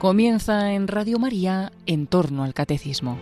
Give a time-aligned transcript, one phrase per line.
[0.00, 3.18] Comienza en Radio María en torno al catecismo.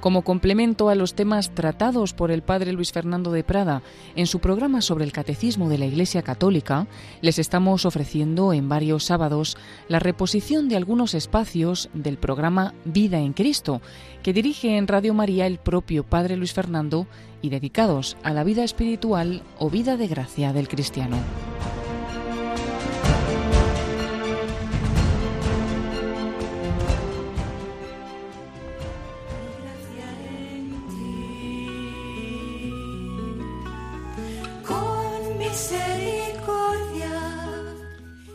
[0.00, 3.80] Como complemento a los temas tratados por el padre Luis Fernando de Prada
[4.14, 6.86] en su programa sobre el catecismo de la Iglesia Católica,
[7.22, 9.56] les estamos ofreciendo en varios sábados
[9.88, 13.80] la reposición de algunos espacios del programa Vida en Cristo,
[14.22, 17.06] que dirige en Radio María el propio padre Luis Fernando
[17.40, 21.16] y dedicados a la vida espiritual o vida de gracia del cristiano.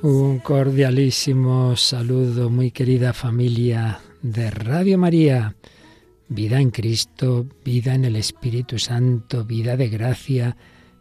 [0.04, 5.56] Un cordialísimo saludo, muy querida familia de Radio María.
[6.28, 10.58] Vida en Cristo, vida en el Espíritu Santo, vida de gracia,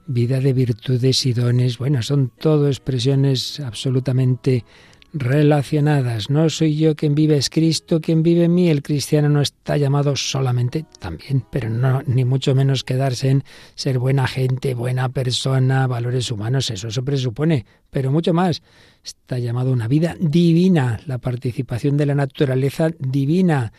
[0.06, 1.78] vida de virtudes y dones.
[1.78, 4.66] Bueno, son todo expresiones absolutamente
[5.12, 6.30] relacionadas.
[6.30, 8.68] No soy yo quien vive, es Cristo quien vive en mí.
[8.68, 13.44] El cristiano no está llamado solamente, también, pero no, ni mucho menos quedarse en
[13.74, 18.62] ser buena gente, buena persona, valores humanos, eso se presupone, pero mucho más.
[19.04, 23.72] Está llamado una vida divina, la participación de la naturaleza divina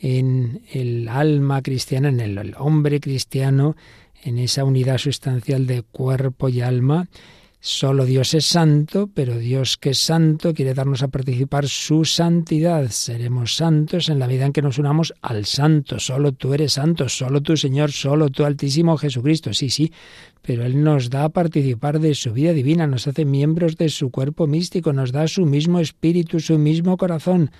[0.00, 3.76] en el alma cristiana, en el hombre cristiano,
[4.22, 7.08] en esa unidad sustancial de cuerpo y alma
[7.58, 12.88] Solo Dios es santo, pero Dios que es santo quiere darnos a participar su santidad.
[12.90, 15.98] Seremos santos en la vida en que nos unamos al santo.
[15.98, 19.52] Solo tú eres santo, solo tú Señor, solo tú Altísimo Jesucristo.
[19.52, 19.92] Sí, sí,
[20.42, 24.10] pero Él nos da a participar de su vida divina, nos hace miembros de su
[24.10, 27.50] cuerpo místico, nos da su mismo espíritu, su mismo corazón.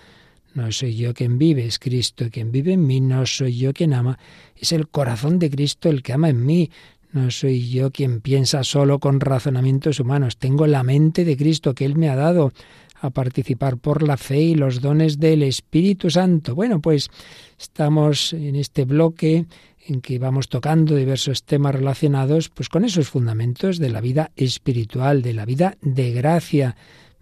[0.55, 3.93] No soy yo quien vive, es Cristo quien vive en mí, no soy yo quien
[3.93, 4.19] ama,
[4.57, 6.71] es el corazón de Cristo el que ama en mí,
[7.13, 10.37] no soy yo quien piensa solo con razonamientos humanos.
[10.37, 12.53] Tengo la mente de Cristo que Él me ha dado
[13.01, 16.55] a participar por la fe y los dones del Espíritu Santo.
[16.55, 17.11] Bueno, pues
[17.59, 19.47] estamos en este bloque
[19.87, 25.23] en que vamos tocando diversos temas relacionados pues con esos fundamentos de la vida espiritual,
[25.23, 26.77] de la vida de gracia.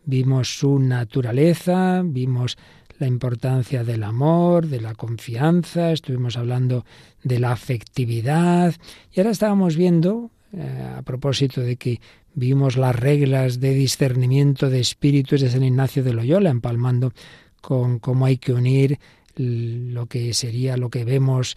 [0.06, 2.56] Vimos su naturaleza, vimos
[3.04, 6.86] la importancia del amor, de la confianza, estuvimos hablando
[7.22, 8.74] de la afectividad
[9.12, 12.00] y ahora estábamos viendo, eh, a propósito de que
[12.34, 17.12] vimos las reglas de discernimiento de espíritus de San Ignacio de Loyola, empalmando
[17.60, 18.98] con cómo hay que unir
[19.36, 21.56] lo que sería lo que vemos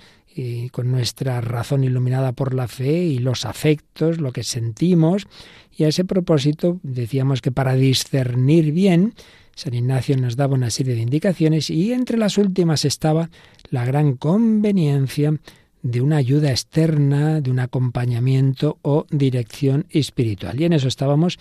[0.71, 5.27] con nuestra razón iluminada por la fe y los afectos, lo que sentimos.
[5.75, 9.15] Y a ese propósito decíamos que para discernir bien
[9.57, 13.31] San Ignacio nos daba una serie de indicaciones y entre las últimas estaba
[13.71, 15.33] la gran conveniencia
[15.81, 20.61] de una ayuda externa, de un acompañamiento o dirección espiritual.
[20.61, 21.39] Y en eso estábamos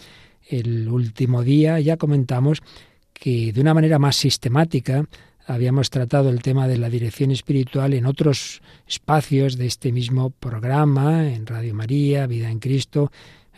[0.49, 2.63] el último día, ya comentamos
[3.13, 5.05] que de una manera más sistemática
[5.47, 11.31] habíamos tratado el tema de la dirección espiritual en otros espacios de este mismo programa,
[11.31, 13.13] en Radio María, Vida en Cristo,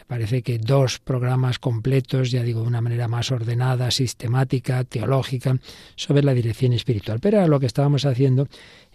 [0.08, 5.58] parece que dos programas completos, ya digo, de una manera más ordenada, sistemática, teológica,
[5.94, 7.20] sobre la dirección espiritual.
[7.20, 8.48] Pero lo que estábamos haciendo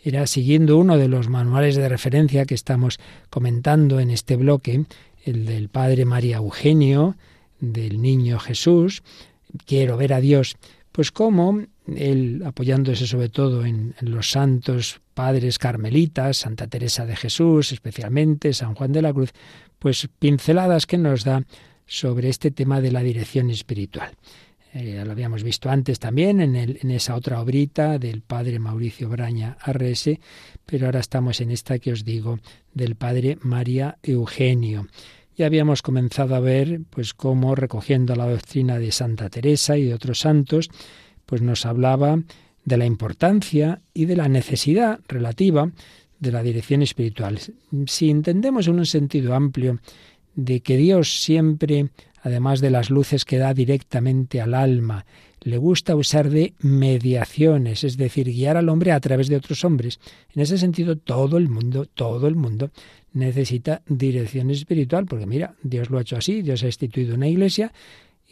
[0.03, 4.85] era siguiendo uno de los manuales de referencia que estamos comentando en este bloque,
[5.23, 7.15] el del Padre María Eugenio,
[7.59, 9.03] del Niño Jesús,
[9.65, 10.57] quiero ver a Dios,
[10.91, 17.71] pues cómo él, apoyándose sobre todo en, los santos padres carmelitas, Santa Teresa de Jesús,
[17.71, 19.31] especialmente San Juan de la Cruz,
[19.79, 21.43] pues pinceladas que nos da
[21.85, 24.11] sobre este tema de la dirección espiritual.
[24.73, 30.19] Eh, lo habíamos visto antes también en, esa otra obrita del padre Mauricio Braña Arrese,
[30.65, 32.39] pero ahora estamos en esta que os digo
[32.73, 34.87] del padre María Eugenio.
[35.35, 39.93] Ya habíamos comenzado a ver pues cómo recogiendo la doctrina de Santa Teresa y de
[39.93, 40.69] otros santos,
[41.33, 42.19] pues nos hablaba
[42.63, 45.71] de la importancia y de la necesidad relativa
[46.19, 47.39] de la dirección espiritual.
[47.87, 49.79] Si entendemos en un sentido amplio
[50.35, 51.89] de que Dios siempre,
[52.21, 55.07] además de las luces que da directamente al alma,
[55.41, 59.99] le gusta usar de mediaciones, es decir, guiar al hombre a través de otros hombres.
[60.35, 62.69] En ese sentido, todo el mundo, todo el mundo
[63.11, 67.73] necesita dirección espiritual, porque mira, Dios lo ha hecho así, Dios ha instituido una iglesia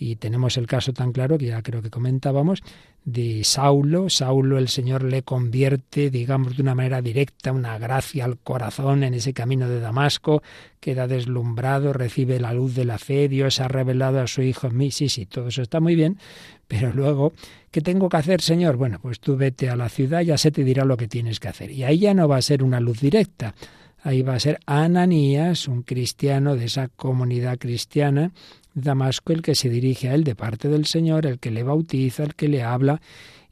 [0.02, 2.64] y tenemos el caso tan claro que ya creo que comentábamos
[3.06, 4.10] de Saulo.
[4.10, 9.14] Saulo el Señor le convierte, digamos, de una manera directa, una gracia al corazón en
[9.14, 10.42] ese camino de Damasco,
[10.80, 14.78] queda deslumbrado, recibe la luz de la fe, Dios ha revelado a su Hijo en
[14.78, 14.90] mí.
[14.90, 16.18] Sí, sí, todo eso está muy bien,
[16.68, 17.34] pero luego,
[17.70, 18.78] ¿qué tengo que hacer, Señor?
[18.78, 21.48] Bueno, pues tú vete a la ciudad, ya se te dirá lo que tienes que
[21.48, 21.70] hacer.
[21.70, 23.54] Y ahí ya no va a ser una luz directa,
[24.02, 28.32] ahí va a ser Ananías, un cristiano de esa comunidad cristiana
[28.74, 32.24] Damasco el que se dirige a él de parte del Señor, el que le bautiza,
[32.24, 33.02] el que le habla.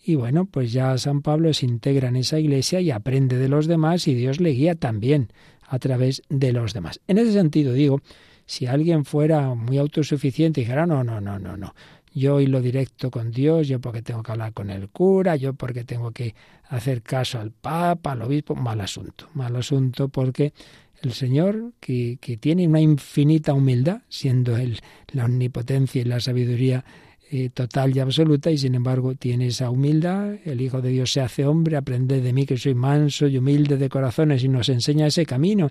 [0.04, 3.68] Y bueno, pues ya San Pablo se integra en esa iglesia y aprende de los
[3.68, 5.32] demás y Dios le guía también
[5.68, 7.00] a través de los demás.
[7.08, 8.02] En ese sentido digo,
[8.46, 11.76] si alguien fuera muy autosuficiente y dijera, no, no, no, no, no,
[12.14, 15.84] yo lo directo con Dios, yo porque tengo que hablar con el cura, yo porque
[15.84, 16.34] tengo que
[16.70, 20.54] hacer caso al Papa, al obispo, mal asunto, mal asunto porque
[21.02, 24.80] el Señor, que, que tiene una infinita humildad, siendo Él
[25.14, 26.84] la omnipotencia y la sabiduría
[27.32, 30.34] eh, total y absoluta y sin embargo tiene esa humildad.
[30.46, 33.78] El Hijo de Dios se hace hombre, aprende de mí que soy manso y humilde
[33.78, 35.70] de corazones y nos enseña ese camino.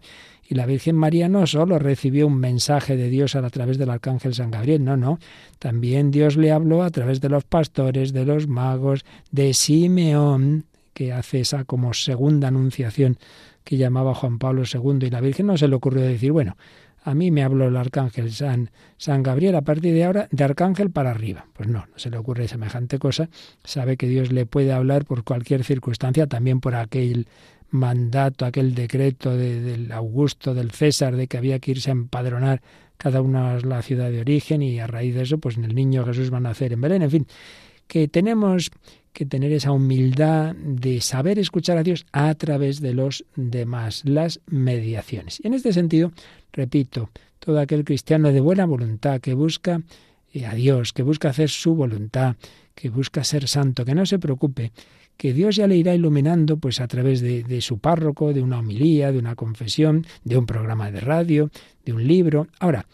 [0.48, 4.34] Y la Virgen María no solo recibió un mensaje de Dios a través del Arcángel
[4.34, 5.18] San Gabriel, no, no.
[5.58, 11.12] También Dios le habló a través de los pastores, de los magos, de Simeón, que
[11.12, 13.18] hace esa como segunda anunciación
[13.68, 16.56] que llamaba Juan Pablo II y la Virgen no se le ocurrió decir, bueno,
[17.04, 20.90] a mí me habló el arcángel San, San Gabriel a partir de ahora de arcángel
[20.90, 21.44] para arriba.
[21.52, 23.28] Pues no, no se le ocurre semejante cosa.
[23.64, 27.28] Sabe que Dios le puede hablar por cualquier circunstancia, también por aquel
[27.68, 32.62] mandato, aquel decreto del Augusto, del César, de que había que irse a empadronar
[32.96, 36.32] cada una la ciudad de origen y a raíz de eso, pues el niño Jesús
[36.32, 37.02] va a nacer en Belén.
[37.02, 37.26] En fin,
[37.86, 38.70] que tenemos
[39.18, 44.38] que tener esa humildad de saber escuchar a Dios a través de los demás, las
[44.46, 45.40] mediaciones.
[45.42, 46.12] Y en este sentido,
[46.52, 47.10] repito,
[47.40, 49.82] todo aquel cristiano de buena voluntad que busca
[50.32, 52.36] eh, a Dios, que busca hacer su voluntad,
[52.76, 54.70] que busca ser santo, que no se preocupe,
[55.16, 58.60] que Dios ya le irá iluminando pues a través de, de, su párroco, de una
[58.60, 61.50] homilía, de una confesión, de un programa de radio,
[61.84, 62.46] de un libro.
[62.60, 62.86] Ahora,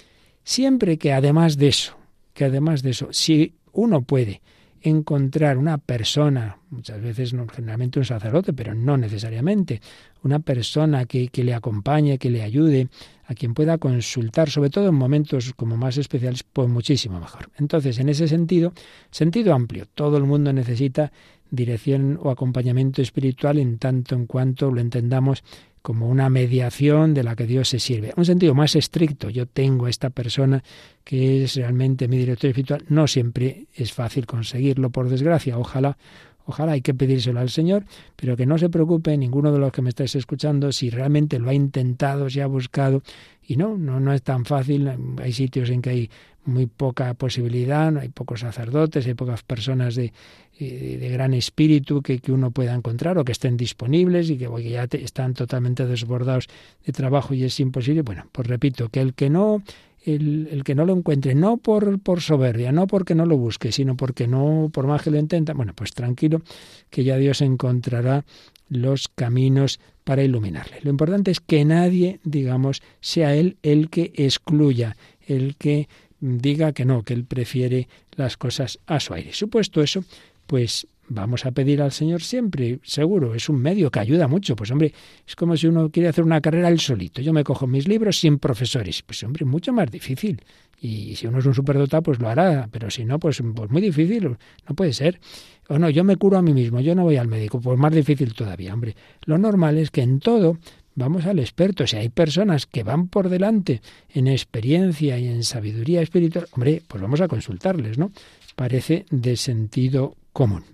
[0.43, 1.99] siempre que además de eso,
[2.33, 4.41] que además de eso, si uno puede
[4.85, 9.81] encontrar una persona, muchas veces no, generalmente un sacerdote, pero no necesariamente,
[10.23, 12.89] una persona que, que, le acompañe, que le ayude,
[13.27, 17.51] a quien pueda consultar, sobre todo en momentos como más especiales, pues muchísimo mejor.
[17.57, 18.75] Entonces, en ese sentido,
[19.11, 21.11] sentido amplio, todo el mundo necesita
[21.51, 25.43] dirección o acompañamiento espiritual en tanto en cuanto lo entendamos
[25.85, 28.15] como una mediación de la que Dios se sirve.
[28.17, 30.65] Un sentido más estricto, yo tengo esta persona
[31.05, 35.59] que es realmente mi director espiritual, no siempre es fácil conseguirlo, por desgracia.
[35.59, 35.99] Ojalá,
[36.45, 37.85] ojalá hay que pedírselo al Señor,
[38.17, 41.51] pero que no se preocupe ninguno de los que me estáis escuchando si realmente lo
[41.51, 43.03] ha intentado, si ha buscado,
[43.47, 44.91] y no, no, no es tan fácil.
[45.23, 46.11] Hay sitios en que hay
[46.47, 50.13] muy poca posibilidad, hay pocos sacerdotes, hay pocas personas de,
[50.59, 54.85] de gran espíritu que, que, uno pueda encontrar o que estén disponibles y que, ya
[54.93, 56.49] están totalmente desbordados
[56.85, 58.03] de trabajo y es imposible.
[58.03, 59.63] Bueno, pues repito, que el que no
[60.05, 63.97] el, que no lo encuentre, no por, por soberbia, no porque no lo busque, sino
[63.97, 66.43] porque no, por más que lo intenta, bueno, pues tranquilo,
[66.91, 68.25] que ya Dios encontrará
[68.69, 70.79] los caminos para iluminarle.
[70.83, 74.97] Lo importante es que nadie, digamos, sea él el que excluya,
[75.27, 75.89] el que
[76.21, 79.33] diga que no, que él prefiere las cosas a su aire.
[79.33, 80.05] Supuesto eso,
[80.47, 84.57] pues vamos a pedir al Señor siempre, seguro, es un medio que ayuda mucho.
[84.57, 84.93] Pues hombre,
[85.27, 87.21] es como si uno quiere hacer una carrera él solito.
[87.21, 89.03] Yo me cojo mis libros sin profesores.
[89.03, 90.43] Pues hombre, mucho más difícil.
[90.81, 92.69] Y si uno es un superdotado, pues lo hará.
[92.71, 94.37] Pero si no, pues, pues muy difícil.
[94.69, 95.21] No puede ser.
[95.69, 97.61] O no, yo me curo a mí mismo, yo no voy al médico.
[97.61, 98.97] Pues más difícil todavía, hombre.
[99.25, 100.59] Lo normal es que en todo
[100.95, 101.87] vamos al experto.
[101.87, 103.81] Si hay personas que van por delante
[104.11, 108.13] en experiencia y en sabiduría espiritual, hombre, pues vamos a consultarles, ¿no?
[108.57, 110.17] Parece de sentido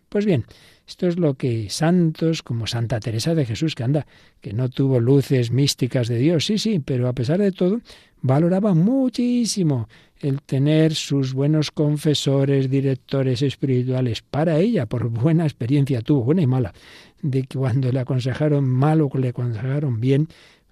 [0.08, 0.44] Pues bien,
[0.88, 4.06] esto es lo que santos como Santa Teresa de Jesús, que anda,
[4.40, 7.80] que no tuvo luces místicas de Dios, sí, sí, pero a pesar de todo,
[8.22, 9.88] valoraba muchísimo
[10.20, 16.46] el tener sus buenos confesores, directores espirituales para ella, por buena experiencia tuvo, buena y
[16.46, 16.74] mala,
[17.22, 20.28] de que cuando le aconsejaron mal o le aconsejaron bien,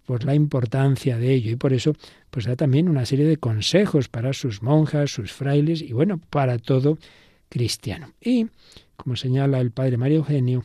[0.06, 1.50] pues la importancia de ello.
[1.50, 1.94] Y por eso
[2.30, 6.58] pues da también una serie de consejos para sus monjas, sus frailes y bueno, para
[6.58, 6.98] todo
[7.48, 8.12] cristiano.
[8.20, 8.46] Y,
[8.96, 10.64] como señala el padre Mario Eugenio,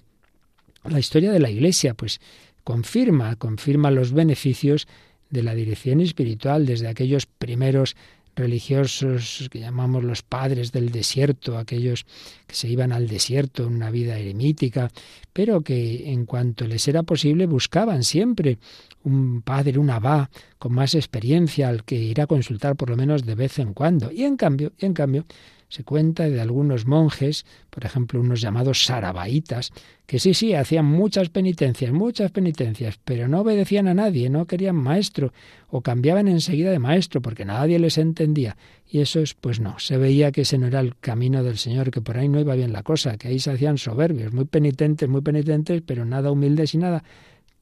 [0.84, 2.20] la historia de la Iglesia, pues
[2.64, 4.88] confirma, confirma los beneficios
[5.30, 7.96] de la dirección espiritual desde aquellos primeros
[8.36, 12.06] religiosos que llamamos los padres del desierto, aquellos
[12.48, 14.92] que se iban al desierto en una vida eremítica,
[15.34, 18.58] pero que en cuanto les era posible buscaban siempre
[19.04, 23.26] un padre, un abá con más experiencia al que ir a consultar por lo menos
[23.26, 24.12] de vez en cuando.
[24.12, 25.26] Y en cambio, y en cambio,
[25.74, 29.72] se cuenta de algunos monjes, por ejemplo, unos llamados sarabaitas,
[30.06, 34.76] que sí, sí, hacían muchas penitencias, muchas penitencias, pero no obedecían a nadie, no querían
[34.76, 35.34] maestro,
[35.70, 38.56] o cambiaban enseguida de maestro porque nadie les entendía.
[38.88, 42.02] Y esos, pues no, se veía que ese no era el camino del Señor, que
[42.02, 45.22] por ahí no iba bien la cosa, que ahí se hacían soberbios, muy penitentes, muy
[45.22, 47.04] penitentes, pero nada humildes y nada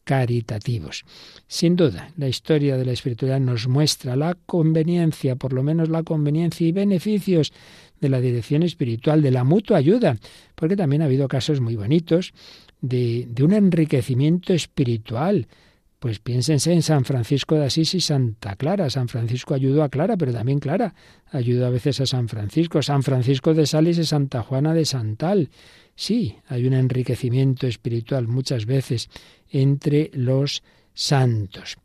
[0.03, 1.05] caritativos.
[1.47, 6.03] Sin duda, la historia de la espiritualidad nos muestra la conveniencia, por lo menos la
[6.03, 7.53] conveniencia y beneficios
[8.01, 10.17] de la dirección espiritual, de la mutua ayuda,
[10.55, 12.33] porque también ha habido casos muy bonitos
[12.81, 15.47] de, de un enriquecimiento espiritual.
[15.99, 18.89] Pues piénsense en San Francisco de Asís y Santa Clara.
[18.89, 20.95] San Francisco ayudó a Clara, pero también Clara
[21.31, 22.81] ayudó a veces a San Francisco.
[22.81, 25.51] San Francisco de Sales y Santa Juana de Santal.
[25.95, 29.11] Sí, hay un enriquecimiento espiritual muchas veces
[29.51, 30.63] entre los
[30.95, 31.77] santos.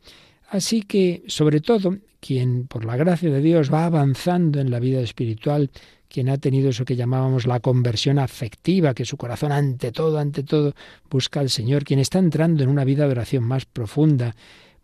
[0.49, 5.01] Así que, sobre todo, quien por la gracia de Dios va avanzando en la vida
[5.01, 5.69] espiritual,
[6.09, 10.43] quien ha tenido eso que llamábamos la conversión afectiva, que su corazón ante todo, ante
[10.43, 10.73] todo,
[11.09, 14.35] busca al Señor, quien está entrando en una vida de oración más profunda,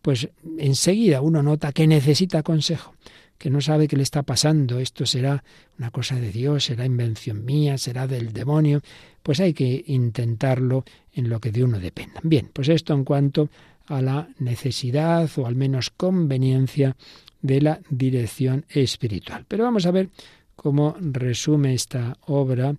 [0.02, 0.28] pues
[0.58, 2.94] enseguida uno nota que necesita consejo,
[3.38, 5.42] que no sabe qué le está pasando, esto será
[5.78, 8.82] una cosa de Dios, será invención mía, será del demonio,
[9.22, 12.20] pues hay que intentarlo en lo que de uno dependa.
[12.22, 13.48] Bien, pues esto en cuanto
[13.86, 16.96] a la necesidad o al menos conveniencia
[17.42, 19.44] de la dirección espiritual.
[19.46, 20.08] Pero vamos a ver
[20.56, 22.74] cómo resume esta obra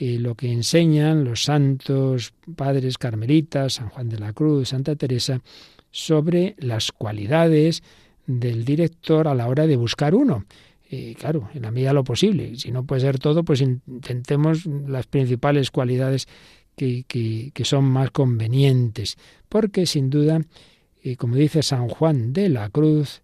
[0.00, 5.40] lo que enseñan los santos padres carmelitas, San Juan de la Cruz, Santa Teresa,
[5.90, 7.82] sobre las cualidades
[8.26, 10.46] del director a la hora de buscar uno.
[10.88, 12.56] Y claro, en la medida de lo posible.
[12.56, 16.26] Si no puede ser todo, pues intentemos las principales cualidades
[16.76, 19.16] que, que, son más convenientes.
[19.48, 20.40] Porque sin duda,
[21.18, 23.20] como dice San Juan de la Cruz,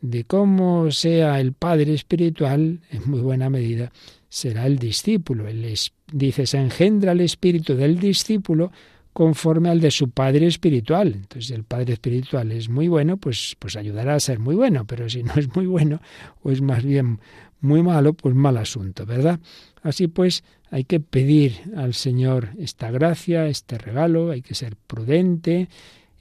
[0.00, 3.92] de cómo sea el padre espiritual, en muy buena medida,
[4.28, 5.48] será el discípulo.
[5.48, 5.66] Él
[6.12, 8.70] dice, se engendra el espíritu del discípulo
[9.12, 11.08] conforme al de su padre espiritual.
[11.08, 14.86] Entonces, si el padre espiritual es muy bueno, pues, pues ayudará a ser muy bueno,
[14.86, 16.00] pero si no es muy bueno
[16.42, 17.18] o es más bien
[17.60, 19.40] muy malo, pues mal asunto, ¿verdad?
[19.82, 25.68] Así pues, hay que pedir al Señor esta gracia, este regalo, hay que ser prudente.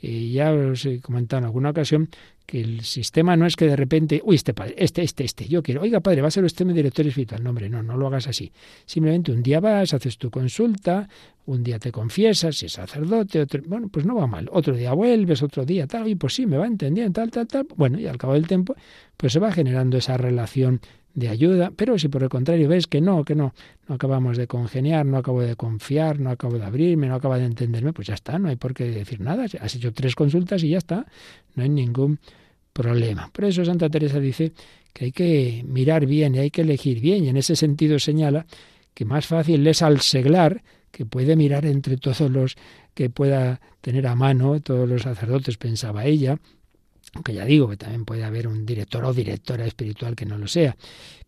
[0.01, 2.09] Y ya os he comentado en alguna ocasión
[2.47, 5.61] que el sistema no es que de repente, uy, este padre, este, este, este, yo
[5.61, 7.43] quiero, oiga padre, va a ser usted mi director espiritual.
[7.43, 8.53] No, hombre, no, no lo hagas así.
[8.85, 11.09] Simplemente un día vas, haces tu consulta,
[11.45, 14.47] un día te confiesas, si es sacerdote, otro, bueno, pues no va mal.
[14.49, 17.67] Otro día vuelves, otro día tal, y pues sí, me va entendiendo, tal, tal, tal.
[17.75, 18.75] Bueno, y al cabo del tiempo,
[19.17, 20.79] pues se va generando esa relación
[21.17, 23.55] de ayuda, pero si por el contrario ves que no, que no,
[23.87, 27.45] no acabamos de congeniar, no acabo de confiar, no acabo de abrirme, no acaba de
[27.45, 29.45] entenderme, pues ya está, no hay por qué decir nada.
[29.59, 31.07] Has hecho tres consultas y ya está,
[31.55, 32.19] no hay ningún
[32.71, 33.31] problema.
[33.33, 34.51] Por eso Santa Teresa dice
[34.93, 38.45] que hay que mirar bien y hay que elegir bien, y en ese sentido señala
[38.93, 42.55] que más fácil es al seglar, que puede mirar entre todos los
[42.93, 46.37] que pueda tener a mano, todos los sacerdotes, pensaba ella,
[47.17, 50.47] aunque ya digo que también puede haber un director o directora espiritual que no lo
[50.47, 50.77] sea.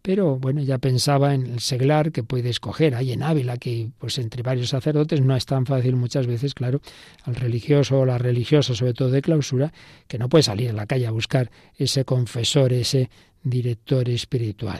[0.03, 2.93] Pero bueno, ya pensaba en el seglar que puede escoger.
[2.93, 6.79] Hay en Ávila que, pues entre varios sacerdotes, no es tan fácil muchas veces, claro,
[7.23, 9.73] al religioso o la religiosa, sobre todo de clausura,
[10.07, 13.09] que no puede salir a la calle a buscar ese confesor, ese
[13.41, 14.79] director espiritual.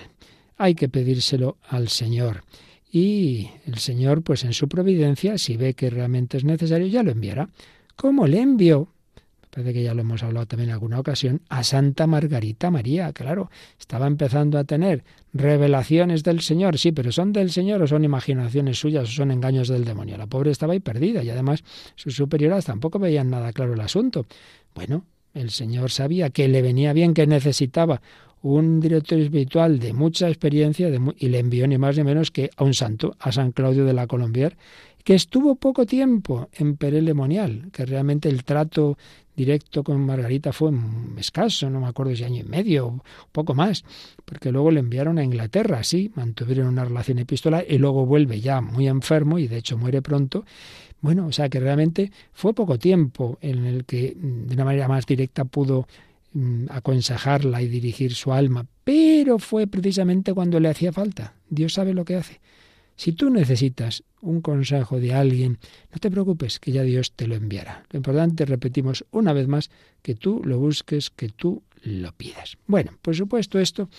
[0.58, 2.44] Hay que pedírselo al Señor.
[2.92, 7.10] Y el Señor, pues en su providencia, si ve que realmente es necesario, ya lo
[7.10, 7.50] enviará.
[7.96, 8.90] ¿Cómo le envió?
[9.50, 13.50] Parece que ya lo hemos hablado también en alguna ocasión, a Santa Margarita María, claro,
[13.80, 15.04] estaba empezando a tener
[15.34, 19.68] revelaciones del Señor, sí, pero son del Señor o son imaginaciones suyas o son engaños
[19.68, 20.18] del demonio.
[20.18, 21.64] La pobre estaba ahí perdida y además
[21.96, 24.26] sus superioras tampoco veían nada claro el asunto.
[24.76, 28.02] Bueno, el Señor sabía que le venía bien, que necesitaba
[28.42, 32.64] un director espiritual de mucha experiencia y le envió ni más ni menos que a
[32.64, 34.56] un santo, a San Claudio de la Colombier,
[35.04, 38.98] que estuvo poco tiempo en Perelemonial, que realmente el trato
[39.40, 40.74] directo con Margarita fue
[41.18, 43.86] escaso, no me acuerdo si año y medio, poco más,
[44.26, 48.60] porque luego le enviaron a Inglaterra, sí, mantuvieron una relación epistolar y luego vuelve ya
[48.60, 50.44] muy enfermo y de hecho muere pronto.
[51.00, 55.06] Bueno, o sea que realmente fue poco tiempo en el que de una manera más
[55.06, 55.88] directa pudo
[56.34, 61.34] mm, aconsejarla y dirigir su alma, pero fue precisamente cuando le hacía falta.
[61.50, 62.42] Dios sabe lo que hace.
[63.00, 65.58] Si tú necesitas un consejo de alguien,
[65.90, 67.86] no te preocupes, que ya Dios te lo enviará.
[67.92, 72.58] Lo importante, repetimos una vez más, que tú lo busques, que tú lo pidas.
[72.68, 73.90] Bueno, por supuesto esto,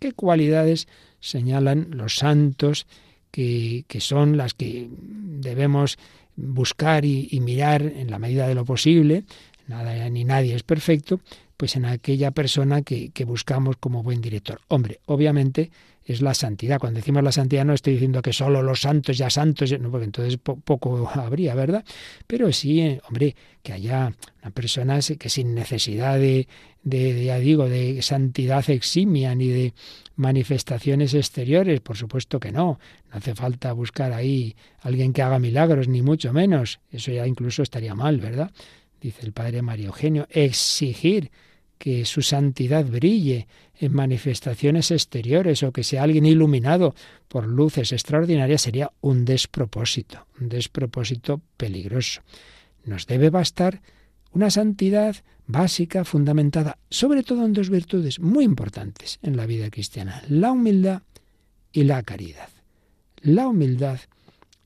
[0.00, 0.88] ¿qué cualidades
[1.20, 2.88] señalan los santos
[3.30, 5.96] que, que son las que debemos
[6.34, 9.22] buscar y, mirar en la medida de lo posible?
[9.68, 11.20] Nada ni nadie es perfecto,
[11.56, 14.60] pues en aquella persona que buscamos como buen director.
[14.66, 15.70] Hombre, obviamente
[16.12, 16.78] es la santidad.
[16.78, 20.06] Cuando decimos la santidad no estoy diciendo que solo los santos ya santos, no, porque
[20.06, 21.84] entonces poco habría, ¿verdad?
[22.26, 24.12] Pero sí, eh, hombre, que haya
[24.42, 26.48] una persona que sin necesidad de,
[26.82, 29.74] de, ya digo, de santidad eximia ni de
[30.16, 32.78] manifestaciones exteriores, por supuesto que no.
[33.10, 36.80] No hace falta buscar ahí alguien que haga milagros, ni mucho menos.
[36.90, 38.50] Eso ya incluso estaría mal, ¿verdad?
[39.00, 41.30] dice el padre Mario Eugenio, exigir
[41.78, 43.46] que su santidad brille
[43.78, 46.94] en manifestaciones exteriores o que sea alguien iluminado
[47.28, 52.22] por luces extraordinarias sería un despropósito, un despropósito peligroso.
[52.84, 53.80] Nos debe bastar
[54.32, 55.16] una santidad
[55.46, 61.02] básica, fundamentada sobre todo en dos virtudes muy importantes en la vida cristiana, la humildad
[61.72, 62.50] y la caridad.
[63.20, 64.00] La humildad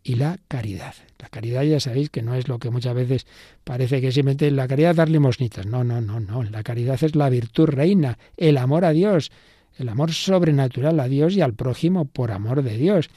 [0.05, 0.95] y la caridad.
[1.19, 3.27] La caridad ya sabéis que no es lo que muchas veces
[3.65, 5.67] parece que simplemente la caridad dar limosnitas.
[5.67, 6.43] No, no, no, no.
[6.43, 9.31] La caridad es la virtud reina, el amor a Dios,
[9.79, 13.11] el amor sobrenatural a Dios y al prójimo por amor de Dios.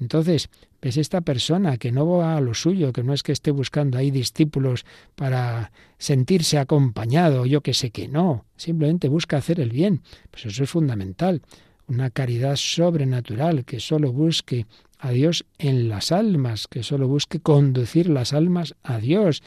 [0.00, 0.48] Entonces,
[0.80, 3.98] ves esta persona que no va a lo suyo, que no es que esté buscando
[3.98, 10.00] ahí discípulos para sentirse acompañado, yo que sé que no, simplemente busca hacer el bien.
[10.30, 11.42] Pues eso es fundamental.
[11.90, 14.64] Una caridad sobrenatural que solo busque
[15.00, 19.42] a Dios en las almas, que solo busque conducir las almas a Dios.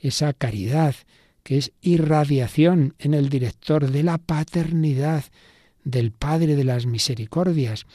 [0.00, 0.96] Esa caridad
[1.44, 5.22] que es irradiación en el director de la paternidad
[5.84, 7.86] del Padre de las Misericordias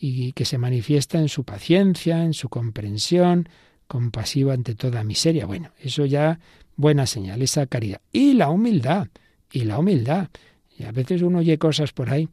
[0.00, 3.50] y que se manifiesta en su paciencia, en su comprensión,
[3.86, 5.44] compasiva ante toda miseria.
[5.44, 6.40] Bueno, eso ya
[6.76, 8.00] buena señal, esa caridad.
[8.12, 9.08] Y la humildad,
[9.52, 10.30] y la humildad.
[10.78, 12.30] Y a veces uno oye cosas por ahí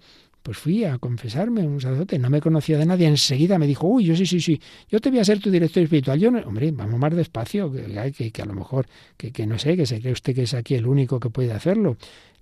[0.50, 4.06] pues fui a confesarme, un sacerdote, no me conocía de nadie, enseguida me dijo, uy,
[4.06, 6.20] yo sí, sí, sí, yo te voy a ser tu director espiritual.
[6.20, 9.60] Yo, no, hombre, vamos más despacio, que, que, que a lo mejor, que, que no
[9.60, 11.98] sé, que se cree usted que es aquí el único que puede hacerlo.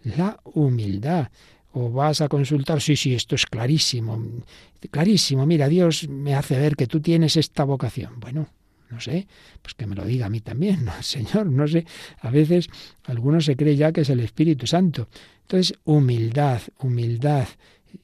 [0.05, 1.27] La humildad.
[1.73, 4.23] O vas a consultar, sí, sí, esto es clarísimo,
[4.89, 8.21] clarísimo, mira, Dios me hace ver que tú tienes esta vocación.
[8.21, 8.47] Bueno,
[8.89, 9.27] no sé,
[9.61, 10.93] pues que me lo diga a mí también, ¿no?
[11.01, 11.85] Señor, no sé,
[12.21, 12.69] a veces
[13.03, 15.09] algunos se cree ya que es el Espíritu Santo.
[15.41, 17.47] Entonces, humildad, humildad,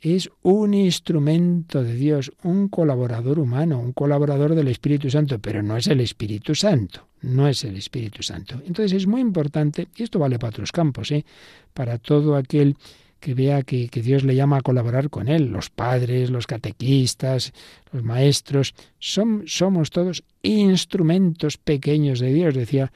[0.01, 5.77] es un instrumento de Dios, un colaborador humano, un colaborador del Espíritu Santo, pero no
[5.77, 8.61] es el Espíritu Santo, no es el Espíritu Santo.
[8.65, 11.25] Entonces es muy importante, y esto vale para otros campos, ¿eh?
[11.73, 12.75] para todo aquel
[13.23, 17.53] que vea que, Dios le llama a colaborar con él, los padres, los catequistas,
[17.93, 22.91] los maestros, somos todos instrumentos pequeños de Dios, decía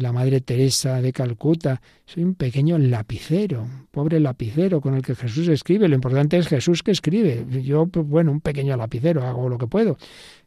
[0.00, 1.80] la Madre Teresa de Calcuta.
[2.04, 5.88] Soy un pequeño lapicero, un pobre lapicero con el que Jesús escribe.
[5.88, 7.44] Lo importante es Jesús que escribe.
[7.62, 9.96] Yo, pues, bueno, un pequeño lapicero, hago lo que puedo.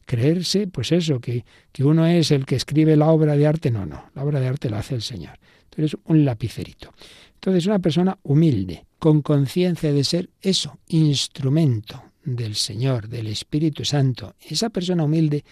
[0.06, 3.72] Creerse, pues eso, que, que uno es el que escribe la obra de arte.
[3.72, 5.38] No, no, la obra de arte la hace el Señor.
[5.72, 6.94] Entonces, un lapicerito.
[7.36, 12.04] Entonces, una persona humilde, con conciencia de ser eso, instrumento
[12.36, 14.36] del Señor, del Espíritu Santo.
[14.42, 15.46] Esa persona humilde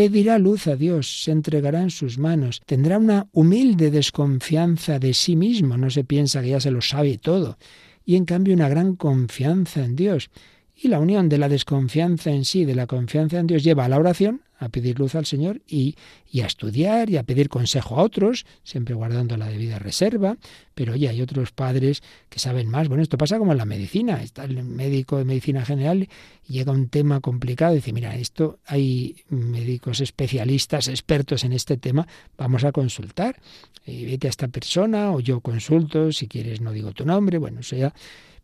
[0.00, 5.36] pedirá luz a Dios, se entregará en sus manos, tendrá una humilde desconfianza de sí
[5.36, 7.58] mismo, no se piensa que ya se lo sabe todo,
[8.06, 10.30] y en cambio una gran confianza en Dios.
[10.74, 13.90] Y la unión de la desconfianza en sí, de la confianza en Dios, lleva a
[13.90, 15.96] la oración, a pedir luz al Señor y,
[16.30, 20.36] y, a estudiar y a pedir consejo a otros, siempre guardando la debida reserva.
[20.74, 22.86] Pero oye, hay otros padres que saben más.
[22.86, 24.22] Bueno, esto pasa como en la medicina.
[24.22, 26.08] Está el médico de medicina general
[26.46, 31.78] y llega un tema complicado y dice, mira, esto hay médicos especialistas, expertos en este
[31.78, 33.40] tema, vamos a consultar.
[33.86, 37.62] Y vete a esta persona o yo consulto, si quieres no digo tu nombre, bueno,
[37.62, 37.94] sea,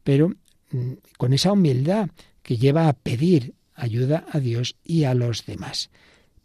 [0.03, 0.31] pero
[0.71, 2.09] mm, con esa humildad
[2.43, 5.91] que lleva a pedir ayuda a Dios y a los demás.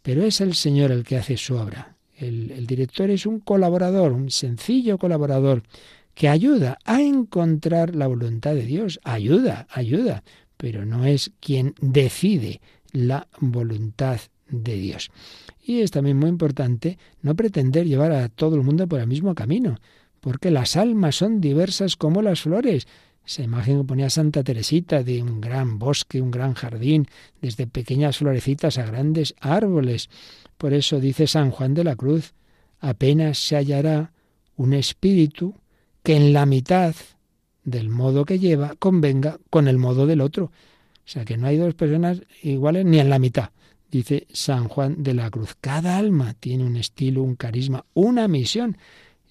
[0.02, 1.96] Pero es el Señor el que hace su obra.
[2.18, 5.64] El, director es un colaborador, un sencillo colaborador,
[6.14, 9.00] que ayuda a encontrar la voluntad de Dios.
[9.04, 10.24] Ayuda, ayuda,
[10.58, 15.10] pero no es quien decide la voluntad de Dios.
[15.64, 19.34] Y es también muy importante no pretender llevar a todo el mundo por el mismo
[19.34, 19.80] camino,
[20.20, 22.88] porque las almas son diversas como las flores.
[23.32, 27.08] Esa imagen que ponía Santa Teresita de un gran bosque, un gran jardín,
[27.42, 30.10] desde pequeñas florecitas a grandes árboles.
[30.58, 32.34] Por eso dice San Juan de la Cruz,
[32.82, 34.12] apenas se hallará
[34.58, 35.56] un espíritu
[36.04, 36.94] que en la mitad
[37.64, 40.48] del modo que lleva convenga con el modo del otro.
[40.48, 40.52] O
[41.06, 43.52] sea que no hay dos personas iguales ni en la mitad,
[43.90, 45.56] dice San Juan de la Cruz.
[45.62, 48.76] Cada alma tiene un estilo, un carisma, una misión.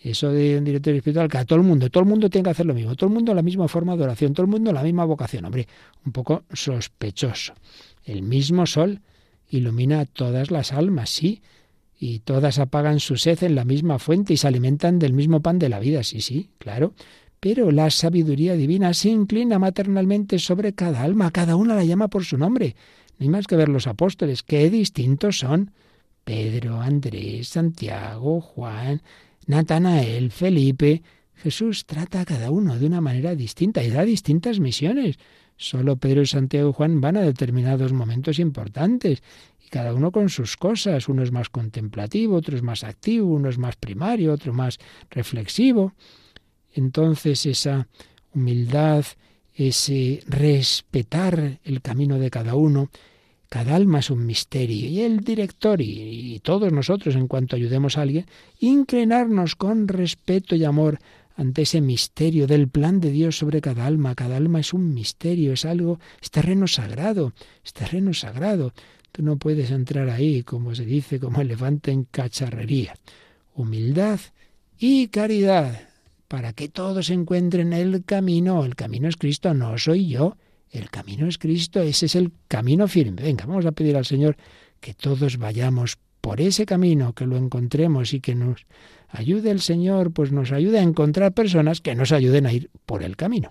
[0.03, 2.51] Eso de un director espiritual, que a todo el mundo, todo el mundo tiene que
[2.51, 4.83] hacer lo mismo, todo el mundo la misma forma de oración, todo el mundo la
[4.83, 5.45] misma vocación.
[5.45, 5.69] Hombre,
[6.07, 7.55] un poco sospechoso.
[8.05, 9.01] El mismo sol
[9.51, 11.43] ilumina a todas las almas, sí,
[11.99, 15.59] y todas apagan su sed en la misma fuente y se alimentan del mismo pan
[15.59, 16.95] de la vida, sí, sí, claro.
[17.41, 22.25] Pero la sabiduría divina se inclina maternalmente sobre cada alma, cada una la llama por
[22.25, 22.75] su nombre.
[23.19, 25.73] No hay más que ver los apóstoles, qué distintos son.
[26.25, 29.03] Pedro, Andrés, Santiago, Juan,
[29.47, 31.03] Natanael, Felipe,
[31.35, 35.19] Jesús trata a cada uno de una manera distinta y da distintas misiones.
[35.57, 39.23] Solo Pedro, Santiago y Juan van a determinados momentos importantes
[39.65, 41.09] y cada uno con sus cosas.
[41.09, 44.79] Uno es más contemplativo, otro es más activo, uno es más primario, otro más
[45.11, 45.95] reflexivo.
[46.73, 47.89] Entonces esa
[48.35, 49.05] humildad,
[49.55, 52.91] ese respetar el camino de cada uno,
[53.51, 58.03] cada alma es un misterio y el director y, todos nosotros en cuanto ayudemos a
[58.03, 58.27] alguien,
[58.61, 61.01] inclinarnos con respeto y amor
[61.35, 64.15] ante ese misterio del plan de Dios sobre cada alma.
[64.15, 67.33] Cada alma es un misterio, es algo, es terreno sagrado,
[67.65, 68.73] es terreno sagrado.
[69.11, 72.95] Tú no puedes entrar ahí, como se dice, como elefante en cacharrería.
[73.57, 74.21] Humildad
[74.79, 75.89] y caridad,
[76.29, 78.65] para que todos encuentren el camino.
[78.65, 80.37] El camino es Cristo, no soy yo.
[80.71, 83.23] El camino es Cristo, ese es el camino firme.
[83.23, 84.37] Venga, vamos a pedir al Señor
[84.81, 88.67] que todos vayamos por ese camino, que lo encontremos y que nos
[89.09, 93.03] ayude el Señor, pues nos ayude a encontrar personas que nos ayuden a ir por
[93.03, 93.51] el camino.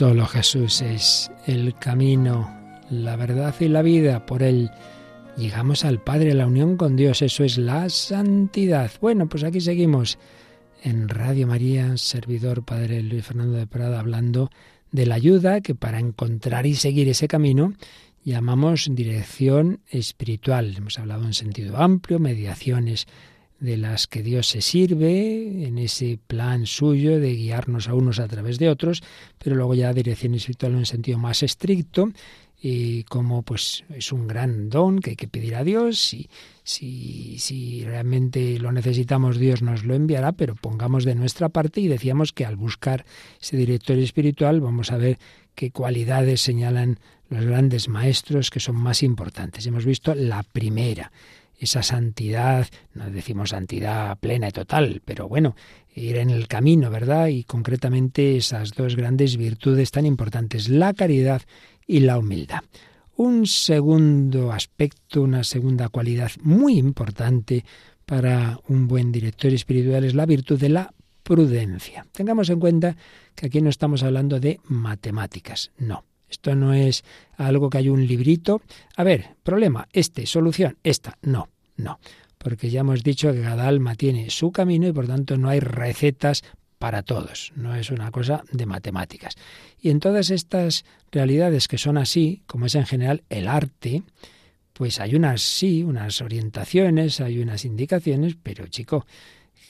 [0.00, 2.50] Solo Jesús es el camino,
[2.88, 4.24] la verdad y la vida.
[4.24, 4.70] Por él
[5.36, 7.20] llegamos al Padre, la unión con Dios.
[7.20, 8.90] Eso es la santidad.
[9.02, 10.16] Bueno, pues aquí seguimos
[10.82, 14.48] en Radio María, servidor Padre Luis Fernando de Prada, hablando
[14.90, 17.74] de la ayuda que para encontrar y seguir ese camino
[18.24, 20.74] llamamos dirección espiritual.
[20.78, 23.06] Hemos hablado en sentido amplio, mediaciones
[23.60, 28.26] de las que Dios se sirve en ese plan suyo de guiarnos a unos a
[28.26, 29.02] través de otros,
[29.38, 32.10] pero luego ya dirección espiritual en un sentido más estricto
[32.62, 36.28] y como pues es un gran don que hay que pedir a Dios y
[36.62, 41.88] si, si realmente lo necesitamos Dios nos lo enviará, pero pongamos de nuestra parte y
[41.88, 43.04] decíamos que al buscar
[43.40, 45.18] ese director espiritual vamos a ver
[45.54, 46.98] qué cualidades señalan
[47.30, 49.66] los grandes maestros que son más importantes.
[49.66, 51.12] Hemos visto la primera,
[51.60, 55.54] esa santidad, no decimos santidad plena y total, pero bueno,
[55.94, 57.28] ir en el camino, ¿verdad?
[57.28, 61.42] Y concretamente esas dos grandes virtudes tan importantes, la caridad
[61.86, 62.60] y la humildad.
[63.16, 67.64] Un segundo aspecto, una segunda cualidad muy importante
[68.06, 72.06] para un buen director espiritual es la virtud de la prudencia.
[72.12, 72.96] Tengamos en cuenta
[73.34, 76.09] que aquí no estamos hablando de matemáticas, no.
[76.30, 77.04] Esto no es
[77.36, 78.62] algo que hay un librito.
[78.96, 81.18] A ver, problema, este, solución, esta.
[81.22, 81.98] No, no.
[82.38, 85.60] Porque ya hemos dicho que cada alma tiene su camino y por tanto no hay
[85.60, 86.42] recetas
[86.78, 89.34] para todos, no es una cosa de matemáticas.
[89.78, 94.02] Y en todas estas realidades que son así, como es en general el arte,
[94.72, 99.04] pues hay unas sí, unas orientaciones, hay unas indicaciones, pero chico,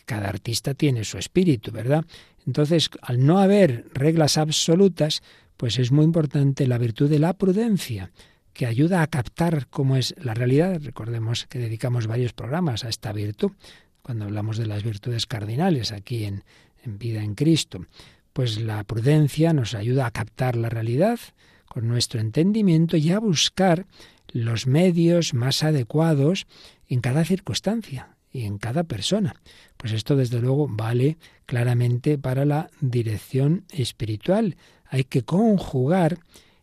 [0.05, 2.05] cada artista tiene su espíritu, ¿verdad?
[2.47, 5.21] Entonces, al no haber reglas absolutas,
[5.61, 8.13] pues es muy importante la virtud de la prudencia,
[8.55, 10.81] que ayuda a captar cómo es la realidad.
[10.83, 13.53] Recordemos que dedicamos varios programas a esta virtud,
[14.01, 16.45] cuando hablamos de las virtudes cardinales aquí en,
[16.83, 17.85] en vida en Cristo.
[18.33, 21.21] Pues la prudencia nos ayuda a captar la realidad
[21.67, 23.85] con nuestro entendimiento y a buscar
[24.29, 26.47] los medios más adecuados
[26.89, 29.35] en cada circunstancia y en cada persona.
[29.77, 34.57] Pues esto desde luego vale claramente para la dirección espiritual.
[34.91, 36.19] Hay que conjugar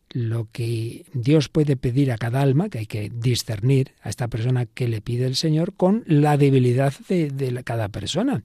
[0.10, 4.66] lo que Dios puede pedir a cada alma, que hay que discernir a esta persona
[4.66, 8.44] que le pide el Señor, con la debilidad de, de cada persona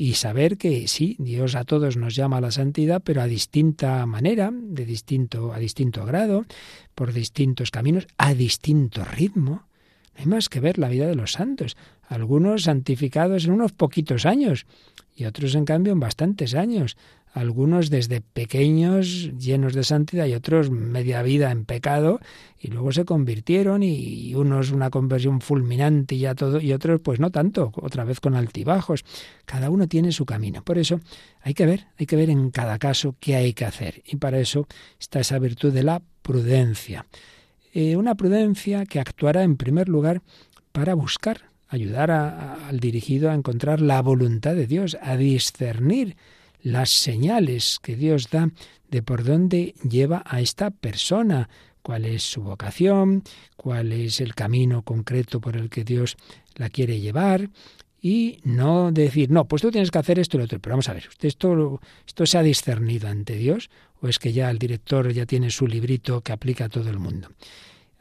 [0.00, 4.06] y saber que sí, Dios a todos nos llama a la santidad, pero a distinta
[4.06, 6.46] manera, de distinto a distinto grado,
[6.94, 9.64] por distintos caminos, a distinto ritmo.
[10.16, 14.66] Hay más que ver la vida de los santos, algunos santificados en unos poquitos años
[15.14, 16.96] y otros en cambio en bastantes años
[17.32, 22.20] algunos desde pequeños llenos de santidad y otros media vida en pecado
[22.58, 27.20] y luego se convirtieron y unos una conversión fulminante y ya todo y otros pues
[27.20, 29.04] no tanto, otra vez con altibajos.
[29.44, 30.64] Cada uno tiene su camino.
[30.64, 31.00] Por eso
[31.40, 34.40] hay que ver, hay que ver en cada caso qué hay que hacer y para
[34.40, 34.66] eso
[34.98, 37.06] está esa virtud de la prudencia.
[37.72, 40.22] Eh, una prudencia que actuará en primer lugar
[40.72, 46.16] para buscar, ayudar al dirigido a encontrar la voluntad de Dios, a discernir
[46.62, 48.50] las señales que Dios da
[48.90, 51.48] de por dónde lleva a esta persona,
[51.82, 53.22] cuál es su vocación,
[53.56, 56.16] cuál es el camino concreto por el que Dios
[56.56, 57.50] la quiere llevar
[58.02, 60.58] y no decir, no, pues tú tienes que hacer esto y lo otro.
[60.58, 64.50] Pero vamos a ver, esto, esto se ha discernido ante Dios o es que ya
[64.50, 67.28] el director ya tiene su librito que aplica a todo el mundo.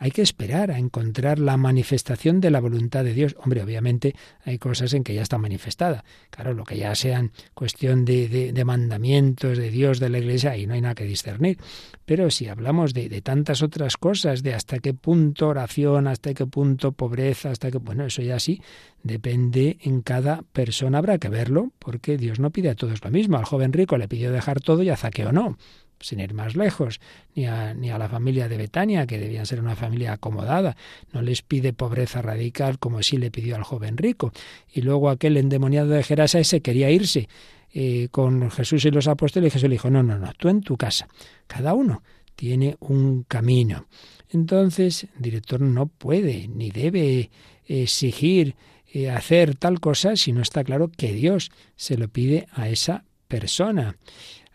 [0.02, 3.36] Hay que esperar a encontrar la manifestación de la voluntad de Dios.
[3.44, 6.06] Hombre, obviamente hay cosas en que ya está manifestada.
[6.30, 10.74] Claro, lo que ya sean cuestión de, mandamientos de Dios, de la Iglesia, ahí no
[10.74, 11.58] hay nada que discernir.
[12.06, 16.46] Pero si hablamos de, de, tantas otras cosas, de hasta qué punto oración, hasta qué
[16.46, 17.78] punto pobreza, hasta qué...
[17.78, 18.62] Bueno, eso ya sí
[19.04, 21.00] depende en cada persona.
[21.00, 23.38] Habrá que verlo, porque Dios no pide a todos lo mismo.
[23.38, 25.58] Al joven rico le pidió dejar todo y a Zaqueo no
[26.00, 27.00] sin ir más lejos,
[27.36, 30.76] ni a, ni a la familia de Betania, que debían ser una familia acomodada.
[31.14, 34.32] No les pide pobreza radical como sí le pidió al joven rico.
[34.72, 37.28] Y luego aquel endemoniado de Gerasa ese quería irse
[37.74, 40.62] eh, con Jesús y los apóstoles y Jesús le dijo, no, no, no, tú en
[40.62, 41.08] tu casa.
[41.48, 42.02] Cada uno
[42.36, 43.88] tiene un camino.
[44.30, 47.30] Entonces, el director no puede ni debe
[47.66, 48.56] exigir
[48.92, 53.04] eh, hacer tal cosa si no está claro que Dios se lo pide a esa
[53.28, 53.98] persona.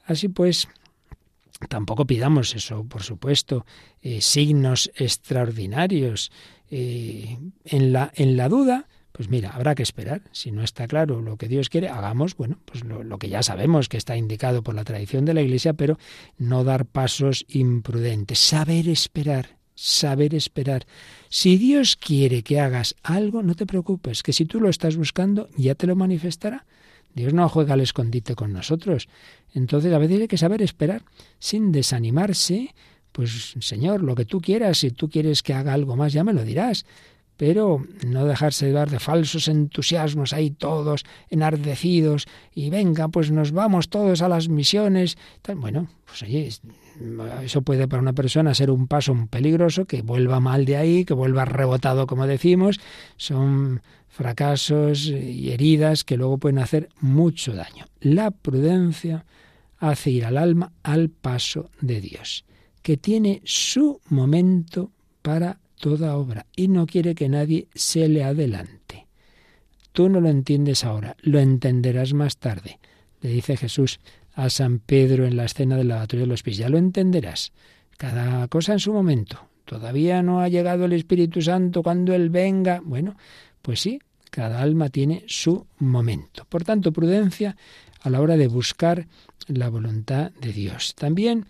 [0.07, 0.69] Así pues,
[1.69, 3.67] Tampoco pidamos eso, por supuesto,
[4.03, 6.31] eh, signos extraordinarios.
[6.71, 10.23] Eh, en, la, en la duda, pues mira, habrá que esperar.
[10.33, 13.43] Si no está claro lo que Dios quiere, hagamos, bueno, pues lo, lo, que ya
[13.43, 15.99] sabemos que está indicado por la tradición de la Iglesia, pero
[16.37, 18.41] no dar pasos imprudentes.
[18.41, 20.87] Saber esperar, saber esperar.
[21.29, 25.49] Si Dios quiere que hagas algo, no te preocupes, que si tú lo estás buscando,
[25.57, 26.67] ya te lo manifestará.
[27.15, 29.09] Dios no juega al escondite con nosotros.
[29.53, 31.03] Entonces a veces hay que saber esperar
[31.39, 32.75] sin desanimarse.
[33.13, 36.33] Pues Señor, lo que tú quieras, si tú quieres que haga algo más, ya me
[36.33, 36.85] lo dirás.
[37.37, 43.89] Pero no dejarse dar de falsos entusiasmos ahí todos enardecidos y venga, pues nos vamos
[43.89, 45.17] todos a las misiones.
[45.57, 46.49] Bueno, pues oye,
[47.43, 51.15] eso puede para una persona ser un paso peligroso, que vuelva mal de ahí, que
[51.15, 52.79] vuelva rebotado, como decimos.
[53.17, 53.83] Son
[54.15, 57.87] fracasos y heridas que luego pueden hacer mucho daño.
[58.01, 59.25] La prudencia
[59.79, 62.45] hace ir al alma al paso de Dios.
[62.81, 64.91] que tiene su momento
[65.23, 69.07] para toda obra y no quiere que nadie se le adelante.
[69.93, 72.79] Tú no lo entiendes ahora, lo entenderás más tarde,
[73.23, 74.01] le dice Jesús
[74.35, 76.59] a San Pedro en la escena del lavatorio de los pies.
[76.59, 77.53] Ya lo entenderás.
[77.97, 79.49] Cada cosa en su momento.
[79.65, 82.83] Todavía no ha llegado el Espíritu Santo cuando Él venga.
[82.85, 83.17] Bueno,
[83.65, 83.99] pues sí,
[84.31, 86.45] cada alma tiene su momento.
[86.47, 87.57] Por tanto, prudencia
[88.03, 89.07] a la hora de buscar
[89.47, 90.95] la voluntad de Dios.
[90.95, 91.47] También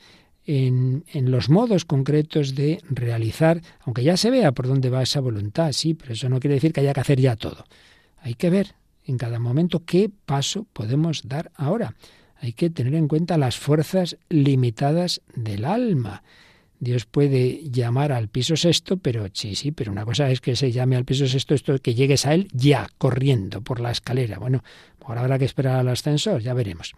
[0.46, 5.18] en, en, los modos concretos de realizar, aunque ya se vea por dónde va esa
[5.18, 7.64] voluntad, sí, pero eso no quiere decir que haya que hacer ya todo.
[8.18, 11.96] Hay que ver en cada momento qué paso podemos dar ahora.
[12.37, 16.22] Hay que tener en cuenta las fuerzas limitadas del alma.
[16.80, 20.72] Dios puede llamar al piso sexto, pero sí, sí, pero una cosa es que se
[20.72, 24.38] llame al piso sexto, esto que llegues a él ya, corriendo por la escalera.
[24.38, 24.62] Bueno,
[25.04, 26.92] ahora habrá que esperar al ascensor, ya veremos.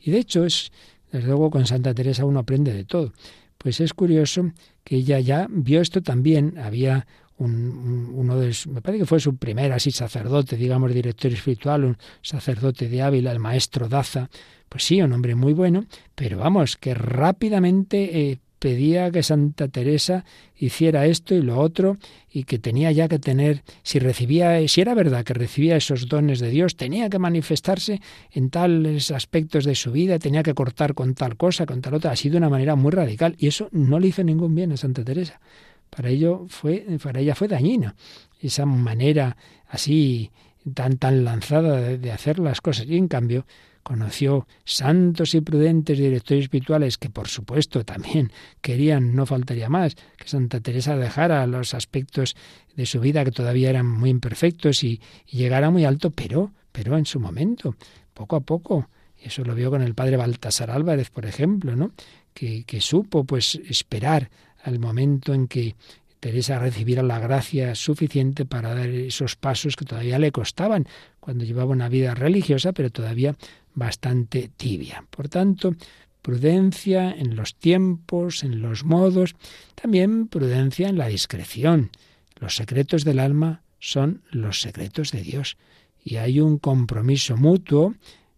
[0.00, 0.72] Y de hecho, es,
[1.12, 3.12] desde luego con Santa Teresa uno aprende de todo.
[3.58, 4.52] Pues es curioso
[4.84, 7.06] que ella ya vio esto también, había
[7.36, 11.96] un, uno de me parece que fue su primer así sacerdote, digamos director espiritual, un
[12.22, 14.30] sacerdote de Ávila, el maestro Daza,
[14.68, 20.24] pues sí, un hombre muy bueno, pero vamos, que rápidamente eh, pedía que Santa Teresa
[20.54, 21.96] hiciera esto y lo otro
[22.30, 26.38] y que tenía ya que tener, si recibía, si era verdad que recibía esos dones
[26.38, 31.14] de Dios, tenía que manifestarse en tales aspectos de su vida, tenía que cortar con
[31.14, 34.08] tal cosa, con tal otra, así de una manera muy radical y eso no le
[34.08, 35.40] hizo ningún bien a Santa Teresa.
[35.88, 37.96] Para ello fue, para ella fue dañina
[38.40, 39.36] esa manera
[39.68, 40.30] así
[40.74, 43.46] tan tan lanzada de hacer las cosas y en cambio
[43.82, 50.28] conoció santos y prudentes directores espirituales que por supuesto también querían, no faltaría más, que
[50.28, 52.36] Santa Teresa dejara los aspectos
[52.76, 57.06] de su vida que todavía eran muy imperfectos y, llegara muy alto, pero, pero en
[57.06, 57.76] su momento,
[58.14, 58.88] poco a poco.
[59.18, 61.92] Eso lo vio con el padre Baltasar Álvarez, por ejemplo, ¿no?
[62.32, 64.30] Que, que supo pues esperar
[64.64, 65.74] al momento en que
[66.20, 70.86] Teresa recibiera la gracia suficiente para dar esos pasos que todavía le costaban
[71.18, 73.36] cuando llevaba una vida religiosa, pero todavía
[73.74, 75.04] bastante tibia.
[75.10, 75.74] Por tanto,
[76.22, 79.34] prudencia en los tiempos, en los modos,
[79.74, 81.90] también prudencia en la discreción.
[82.38, 85.56] Los secretos del alma son los secretos de Dios
[86.02, 87.94] y hay un compromiso mutuo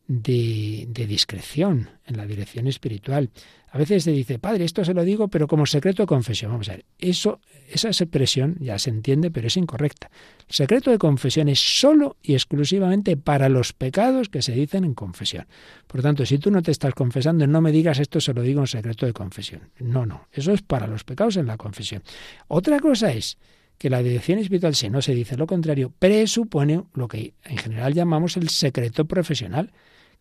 [0.08, 3.30] de, discreción en la dirección espiritual.
[3.74, 6.50] A veces se dice, padre, esto se lo digo, pero como secreto de confesión.
[6.50, 10.10] Vamos a ver, eso, esa expresión ya se entiende, pero es incorrecta.
[10.46, 14.92] El secreto de confesión es solo y exclusivamente para los pecados que se dicen en
[14.92, 15.46] confesión.
[15.86, 18.60] Por tanto, si tú no te estás confesando, no me digas esto se lo digo
[18.60, 19.70] en secreto de confesión.
[19.78, 22.02] No, no, eso es para los pecados en la confesión.
[22.48, 23.38] Otra cosa es
[23.78, 27.94] que la dirección espiritual, si no se dice lo contrario, presupone lo que en general
[27.94, 29.72] llamamos el secreto profesional.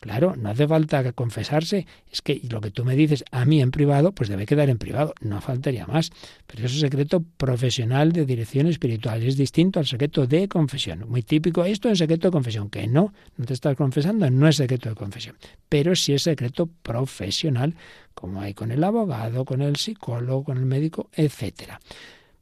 [0.01, 3.69] Claro, no hace falta confesarse, es que lo que tú me dices a mí en
[3.69, 6.09] privado, pues debe quedar en privado, no faltaría más.
[6.47, 11.07] Pero es un secreto profesional de dirección espiritual, es distinto al secreto de confesión.
[11.07, 14.55] Muy típico esto en secreto de confesión, que no, no te estás confesando, no es
[14.55, 15.35] secreto de confesión,
[15.69, 17.75] pero sí es secreto profesional,
[18.15, 21.79] como hay con el abogado, con el psicólogo, con el médico, etcétera.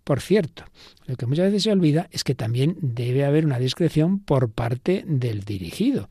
[0.06, 0.63] Por cierto,
[1.08, 5.04] lo que muchas veces se olvida es que también debe haber una discreción por parte
[5.06, 6.08] del dirigido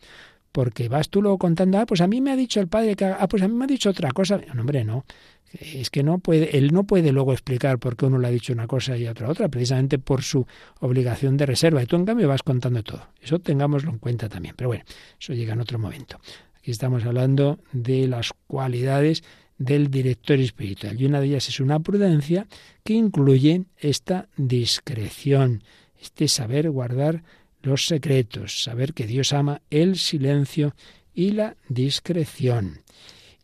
[0.52, 3.04] porque vas tú luego contando, ah, pues a mí me ha dicho el padre que,
[3.04, 4.40] ah, pues a mí me ha dicho otra cosa.
[4.54, 5.04] No, hombre, no.
[5.52, 8.52] Es que no puede, él no puede luego explicar por qué uno le ha dicho
[8.52, 10.46] una cosa y otra otra, precisamente por su
[10.80, 11.82] obligación de reserva.
[11.82, 13.08] Y tú, en cambio, vas contando todo.
[13.20, 14.54] Eso tengámoslo en cuenta también.
[14.56, 14.84] Pero bueno,
[15.18, 16.20] eso llega en otro momento.
[16.58, 19.22] Aquí estamos hablando de las cualidades
[19.58, 21.00] del director espiritual.
[21.00, 22.46] Y una de ellas es una prudencia
[22.84, 25.62] que incluye esta discreción,
[26.00, 27.22] este saber guardar
[27.68, 30.74] los secretos, saber que Dios ama el silencio
[31.14, 32.80] y la discreción.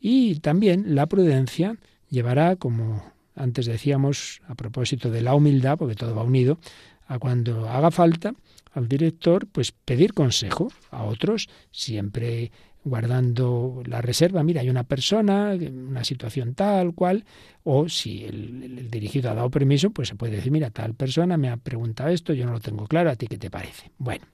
[0.00, 1.76] Y también la prudencia
[2.08, 3.04] llevará, como
[3.36, 6.58] antes decíamos, a propósito de la humildad, porque todo va unido,
[7.06, 8.34] a cuando haga falta
[8.72, 12.50] al director, pues pedir consejo a otros, siempre
[12.84, 14.42] guardando la reserva.
[14.42, 17.24] Mira, hay una persona, una situación tal cual,
[17.64, 21.48] o si el, dirigido ha dado permiso, pues se puede decir, mira, tal persona me
[21.48, 23.90] ha preguntado esto, yo no lo tengo claro, ¿a ti qué te parece?
[23.98, 24.26] Bueno,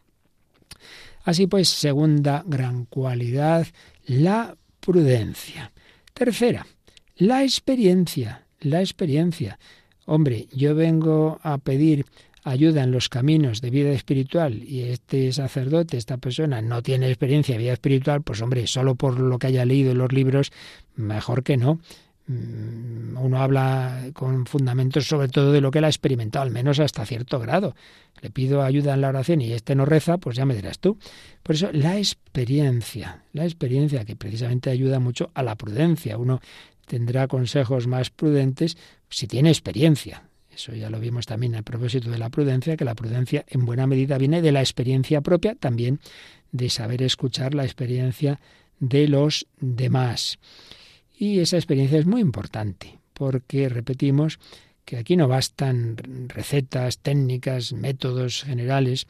[1.24, 3.66] así pues, segunda gran cualidad,
[4.06, 5.72] la prudencia.
[6.12, 6.66] Tercera,
[7.16, 9.58] la experiencia, la experiencia.
[10.06, 12.04] Hombre, yo vengo a pedir
[12.44, 17.54] ayuda en los caminos de vida espiritual y este sacerdote, esta persona, no tiene experiencia
[17.54, 20.52] de vida espiritual, pues hombre, solo por lo que haya leído en los libros,
[20.96, 21.80] mejor que no.
[22.26, 26.78] Mm, uno habla con fundamentos sobre todo de lo que él ha experimentado, al menos
[26.78, 27.74] hasta cierto grado.
[28.20, 30.98] Le pido ayuda en la oración y este no reza, pues ya me dirás tú.
[31.42, 36.18] Por eso la experiencia, la experiencia que precisamente ayuda mucho a la prudencia.
[36.18, 36.40] Uno
[36.86, 38.76] tendrá consejos más prudentes
[39.08, 40.29] si tiene experiencia.
[40.54, 43.86] Eso ya lo vimos también a propósito de la prudencia, que la prudencia en buena
[43.86, 46.00] medida viene de la experiencia propia, también
[46.52, 48.40] de saber escuchar la experiencia
[48.78, 50.38] de los demás.
[51.16, 54.38] Y esa experiencia es muy importante, porque, repetimos,
[54.84, 55.96] que aquí no bastan
[56.28, 59.06] recetas, técnicas, métodos generales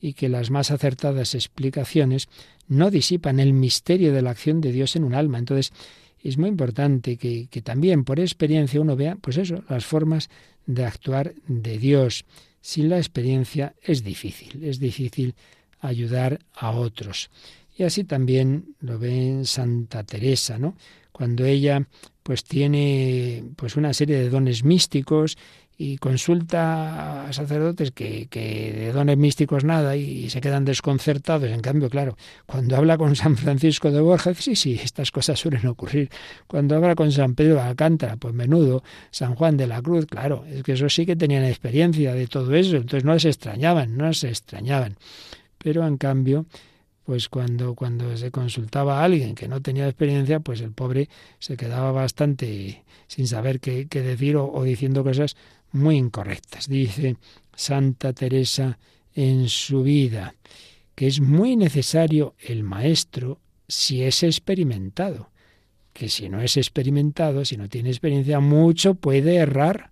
[0.00, 2.28] y que las más acertadas explicaciones
[2.68, 5.38] no disipan el misterio de la acción de Dios en un alma.
[5.38, 5.72] Entonces,
[6.22, 10.28] es muy importante que, que, también por experiencia uno vea, pues eso, las formas
[10.66, 12.24] de actuar de Dios.
[12.60, 15.34] Sin la experiencia es difícil, es difícil
[15.80, 17.30] ayudar a otros.
[17.76, 20.76] Y así también lo ve en Santa Teresa, ¿no?
[21.10, 21.86] Cuando ella
[22.22, 25.36] pues tiene pues una serie de dones místicos
[25.78, 31.50] y consulta a sacerdotes que, que, de dones místicos nada y se quedan desconcertados.
[31.50, 32.16] En cambio, claro,
[32.46, 36.10] cuando habla con San Francisco de Borja, sí, sí, estas cosas suelen ocurrir.
[36.46, 40.44] Cuando habla con San Pedro de Alcántara, pues menudo, San Juan de la Cruz, claro,
[40.48, 44.12] es que eso sí que tenían experiencia de todo eso, entonces no se extrañaban, no
[44.12, 44.96] se extrañaban.
[45.58, 46.46] Pero en cambio,
[47.04, 51.08] pues cuando, cuando se consultaba a alguien que no tenía experiencia, pues el pobre
[51.38, 55.36] se quedaba bastante sin saber qué, decir o, diciendo cosas
[55.72, 56.68] muy incorrectas.
[56.68, 57.16] Dice
[57.54, 58.78] Santa Teresa
[59.14, 60.34] en su vida
[60.94, 65.30] que es muy necesario el maestro si es experimentado,
[65.92, 69.90] que si no es experimentado, si no tiene experiencia, mucho puede errar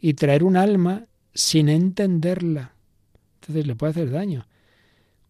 [0.00, 2.72] y traer un alma sin entenderla.
[3.40, 4.46] Entonces le puede hacer daño.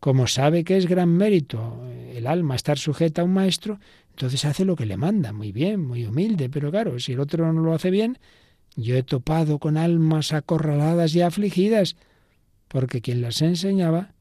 [0.01, 1.83] Como sabe que es gran mérito
[2.15, 3.81] el alma estar sujeta a un maestro,
[4.11, 7.53] entonces hace lo que le manda, muy bien, muy humilde, pero claro, si el otro
[7.53, 8.19] no lo hace bien,
[8.81, 11.97] yo he topado con almas acorraladas y afligidas,
[12.69, 14.13] porque quien las enseñaba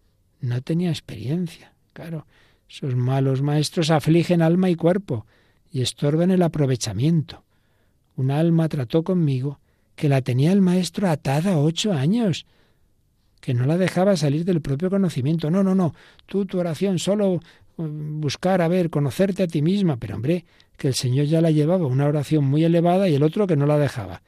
[0.42, 1.74] no tenía experiencia.
[1.94, 2.26] Claro,
[2.68, 5.28] esos malos maestros afligen alma y cuerpo
[5.72, 7.44] y estorban el aprovechamiento.
[8.16, 9.60] Un alma trató conmigo
[9.96, 12.48] que la tenía el maestro atada ocho años
[13.40, 15.52] que no la dejaba salir del propio conocimiento.
[15.52, 15.94] No, no, no,
[16.26, 17.42] tú tu oración solo
[17.78, 20.46] mm, buscar, a ver, conocerte a ti misma, pero hombre,
[20.78, 23.68] que el Señor ya la llevaba una oración muy elevada y el otro que no
[23.68, 24.24] la dejaba.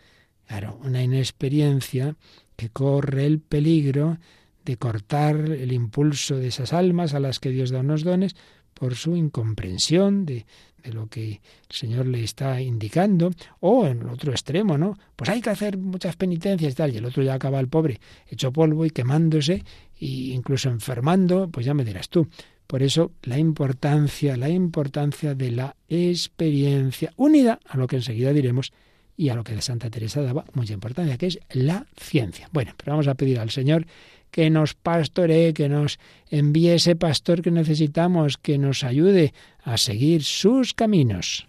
[0.50, 2.16] Claro, una inexperiencia
[2.56, 4.18] que corre el peligro
[4.66, 8.36] de cortar el impulso de esas almas a las que Dios da unos dones
[8.74, 10.48] por su incomprensión de,
[10.92, 11.40] lo que el
[11.70, 13.30] Señor le está indicando,
[13.60, 14.98] o en el otro extremo, ¿no?
[15.16, 18.02] Pues hay que hacer muchas penitencias y tal, y el otro ya acaba el pobre
[18.26, 19.64] hecho polvo y quemándose
[20.02, 22.28] e incluso enfermando, pues ya me dirás tú.
[22.66, 28.74] Por eso la importancia, la importancia de la experiencia, unida a lo que enseguida diremos
[29.20, 32.48] y a lo que de Santa Teresa daba mucha importancia, que es la ciencia.
[32.54, 33.86] Bueno, pero vamos a pedir al Señor
[34.32, 36.00] que nos pastoree, que nos
[36.32, 41.46] envíe ese pastor que necesitamos, que nos ayude a seguir sus caminos.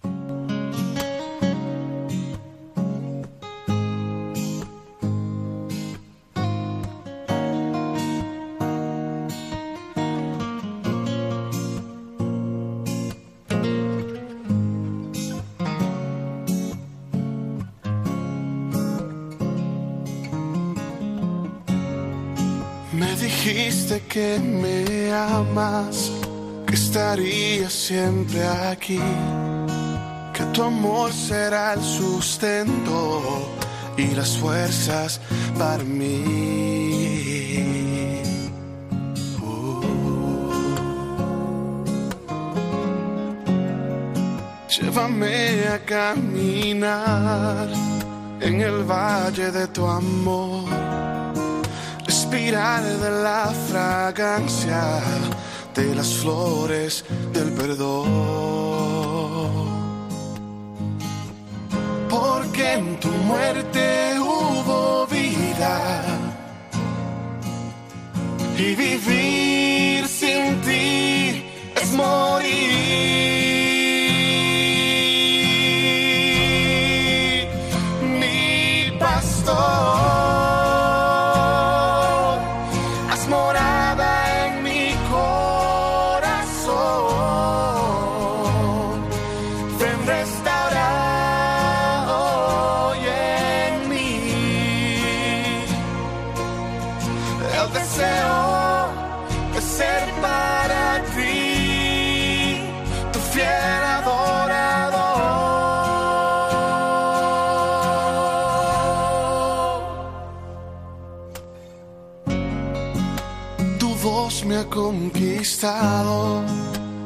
[24.08, 26.10] Que me amas,
[26.66, 29.00] que estaría siempre aquí,
[30.34, 33.22] que tu amor será el sustento
[33.96, 35.20] y las fuerzas
[35.58, 36.22] para mí.
[39.42, 39.80] Uh.
[44.68, 47.68] Llévame a caminar
[48.40, 50.89] en el valle de tu amor
[52.46, 54.82] de la fragancia
[55.74, 58.08] de las flores del perdón.
[62.08, 66.02] Porque en tu muerte hubo vida
[68.56, 71.44] y vivir sin ti
[71.76, 73.49] es morir.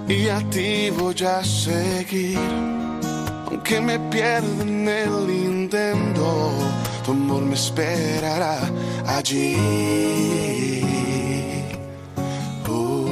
[0.07, 2.39] Y a ti voy a seguir.
[3.47, 6.53] aunque me pierda en el intento,
[7.05, 8.59] tu amor me esperará
[9.07, 9.57] allí.
[12.69, 13.09] Uh.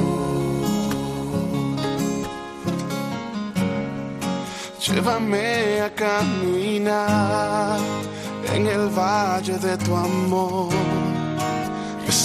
[4.85, 7.79] Llévame a caminar
[8.53, 10.69] en el valle de tu amor,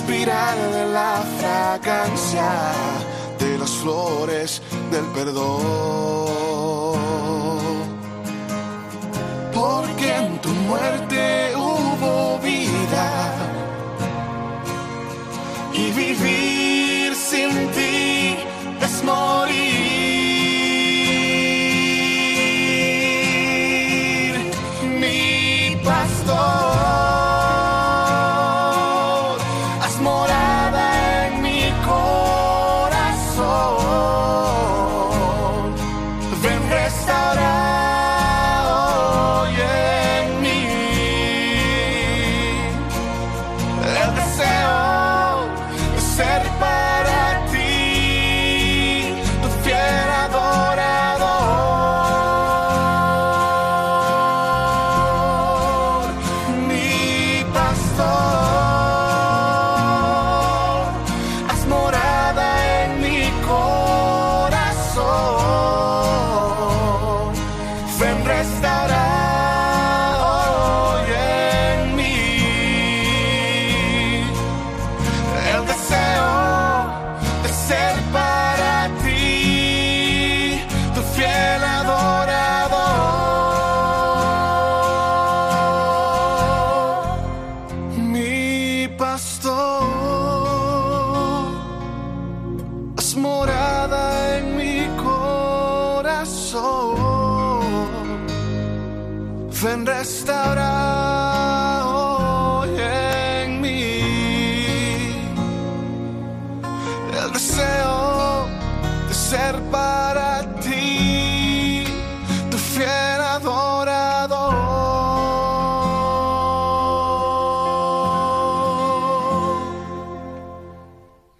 [0.08, 2.50] de la fragancia
[3.38, 6.28] de las flores del perdón.
[9.52, 13.34] Porque en tu muerte hubo vida
[15.74, 17.97] y vivir sin ti
[99.60, 104.02] Ven restaurar hoy en mí
[107.12, 108.46] el deseo
[109.08, 111.82] de ser para ti
[112.52, 114.54] tu fiel adorador.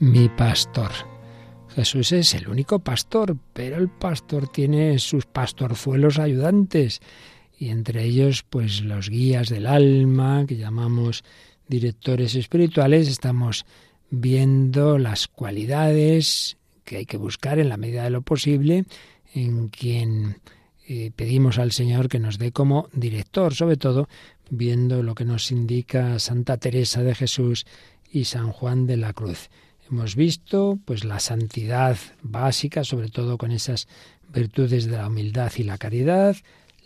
[0.01, 0.91] mi pastor.
[1.69, 7.01] Jesús es el único pastor, pero el pastor tiene sus pastorzuelos ayudantes
[7.59, 11.25] y entre ellos pues los guías del alma que llamamos
[11.69, 13.67] directores espirituales estamos
[14.11, 18.85] viendo las cualidades que hay que buscar en la medida de lo posible
[19.35, 20.37] en quien
[20.87, 24.09] eh, pedimos al Señor que nos dé como director, sobre todo
[24.49, 27.67] viendo lo que nos indica Santa Teresa de Jesús
[28.11, 29.51] y San Juan de la Cruz.
[29.91, 33.87] Hemos visto pues la santidad básica, sobre todo con esas
[34.33, 36.37] virtudes de la humildad y la caridad,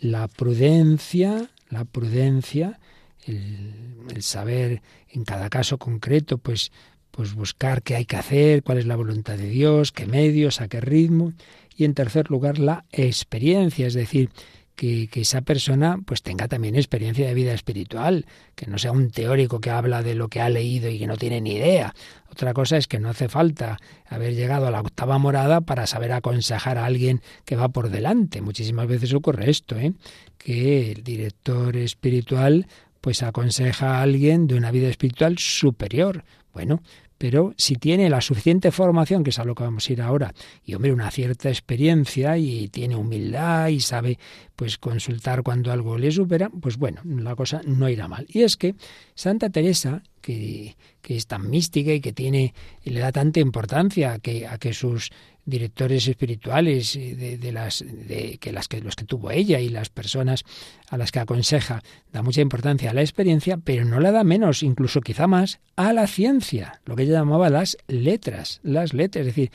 [0.03, 2.79] la prudencia, la prudencia,
[3.25, 3.73] el,
[4.13, 6.71] el saber en cada caso concreto, pues,
[7.11, 10.67] pues buscar qué hay que hacer, cuál es la voluntad de Dios, qué medios, a
[10.67, 11.33] qué ritmo,
[11.77, 14.29] y en tercer lugar la experiencia, es decir,
[14.75, 19.59] que, esa persona pues tenga también experiencia de vida espiritual, que no sea un teórico
[19.59, 21.93] que habla de lo que ha leído y que no tiene ni idea.
[22.31, 26.11] Otra cosa es que no hace falta haber llegado a la octava morada para saber
[26.11, 28.41] aconsejar a alguien que va por delante.
[28.41, 29.93] Muchísimas veces ocurre esto, ¿eh?
[30.37, 32.67] que el director espiritual
[33.01, 36.23] pues aconseja a alguien de una vida espiritual superior.
[36.53, 36.81] Bueno,
[37.17, 40.33] pero si tiene la suficiente formación, que es a lo que vamos a ir ahora,
[40.63, 44.19] y hombre, una cierta experiencia y tiene humildad y sabe
[44.55, 48.25] pues consultar cuando algo le supera, pues bueno, la cosa no irá mal.
[48.29, 48.75] Y es que
[49.15, 52.53] Santa Teresa, que, que es tan mística y que tiene,
[52.83, 55.11] y le da tanta importancia a que, a que sus
[55.45, 59.89] directores espirituales de, de las de que las que los que tuvo ella y las
[59.89, 60.43] personas
[60.89, 61.81] a las que aconseja
[62.11, 65.91] da mucha importancia a la experiencia pero no la da menos incluso quizá más a
[65.91, 69.21] la ciencia lo que ella llamaba las letras las letras.
[69.21, 69.51] Es decir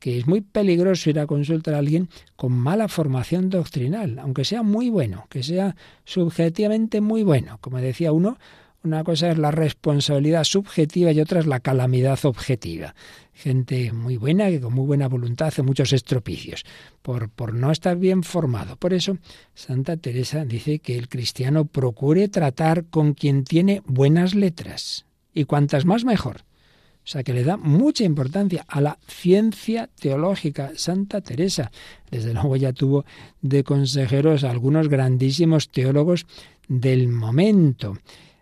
[0.00, 4.62] que es muy peligroso ir a consultar a alguien con mala formación doctrinal aunque sea
[4.62, 7.58] muy bueno que sea subjetivamente muy bueno.
[7.60, 8.38] Como decía uno
[8.84, 12.94] una cosa es la responsabilidad subjetiva y otra es la calamidad objetiva.
[13.34, 16.64] Gente muy buena que con muy buena voluntad hace muchos estropicios
[17.02, 18.76] por, por no estar bien formado.
[18.76, 19.18] Por eso
[19.54, 25.84] Santa Teresa dice que el cristiano procure tratar con quien tiene buenas letras y cuantas
[25.84, 26.42] más mejor.
[27.08, 30.72] O sea que le da mucha importancia a la ciencia teológica.
[30.76, 31.70] Santa Teresa,
[32.10, 33.06] desde luego ya tuvo
[33.40, 36.26] de consejeros a algunos grandísimos teólogos
[36.68, 37.96] del momento.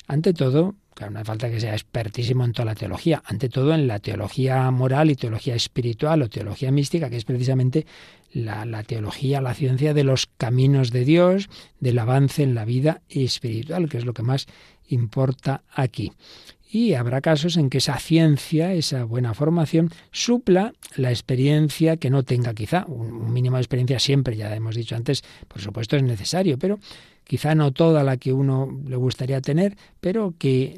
[0.06, 3.74] Ante todo, Claro, no hace falta que sea expertísimo en toda la teología, ante todo
[3.74, 7.84] en la teología moral y teología espiritual o teología mística, que es precisamente
[8.32, 11.50] la, la, teología, la ciencia de los caminos de Dios,
[11.80, 14.46] del avance en la vida espiritual, que es lo que más
[14.88, 16.12] importa aquí.
[16.70, 22.22] Y habrá casos en que esa ciencia, esa buena formación, supla la experiencia que no
[22.22, 22.86] tenga quizá.
[22.88, 26.78] Un mínimo de experiencia siempre, ya hemos dicho antes, por supuesto es necesario, pero
[27.26, 30.76] quizá no toda la que uno le gustaría tener, pero que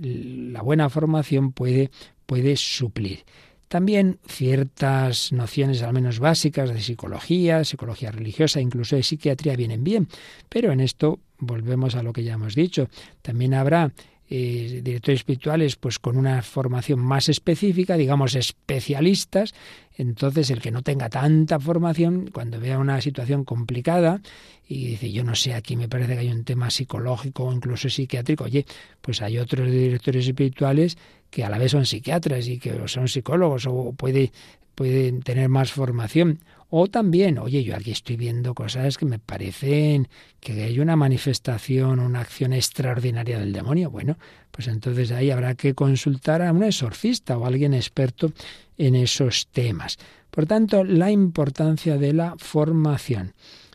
[0.53, 1.91] la buena formación puede,
[2.27, 3.25] puede suplir.
[3.69, 10.09] También ciertas nociones al menos básicas de psicología, psicología religiosa, incluso de psiquiatría vienen bien,
[10.49, 12.89] pero en esto volvemos a lo que ya hemos dicho.
[13.21, 13.93] También habrá
[14.31, 19.55] eh, directores espirituales pues con una formación más específica, digamos especialistas,
[19.97, 24.21] entonces el que no tenga tanta formación, cuando vea una situación complicada
[24.69, 27.89] y dice, yo no sé, aquí me parece que hay un tema psicológico o incluso
[27.89, 28.67] psiquiátrico, oye,
[29.01, 30.99] pues hay otros directores espirituales
[31.31, 34.33] que a la vez son psiquiatras y que son psicólogos o puede,
[34.75, 36.41] pueden tener más formación
[36.71, 40.09] o también, oye, yo aquí estoy viendo cosas que me parecen
[40.41, 43.91] que hay una manifestación, una acción extraordinaria del demonio.
[43.91, 44.19] Bueno,
[44.51, 48.33] pues entonces ahí habrá que consultar a un exorcista o a alguien experto
[48.77, 49.97] en esos temas.
[50.31, 53.33] Por tanto, la importancia de la formación.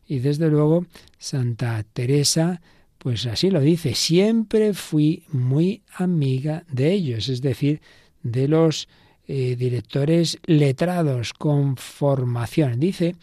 [0.07, 0.85] Y desde luego,
[1.17, 2.61] Santa Teresa,
[2.99, 7.81] pues así lo dice, siempre fui muy amiga de ellos, es decir,
[8.21, 8.87] de los
[9.27, 12.79] eh, directores letrados con formación.
[12.79, 13.15] Dice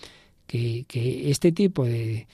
[0.46, 0.84] que,
[1.30, 2.26] este tipo de,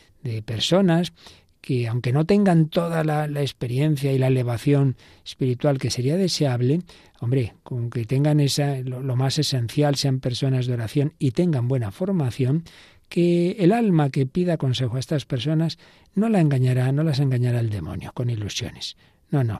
[0.45, 1.13] personas
[1.61, 6.83] que aunque no tengan toda la, experiencia y la elevación espiritual que sería deseable,
[7.21, 11.67] hombre, con que tengan esa, lo, lo, más esencial, sean personas de oración y tengan
[11.67, 12.65] buena formación,
[13.09, 15.79] que el alma que pida consejo a estas personas
[16.15, 18.97] no la engañará, no las engañará el demonio con ilusiones.
[19.31, 19.59] No, no,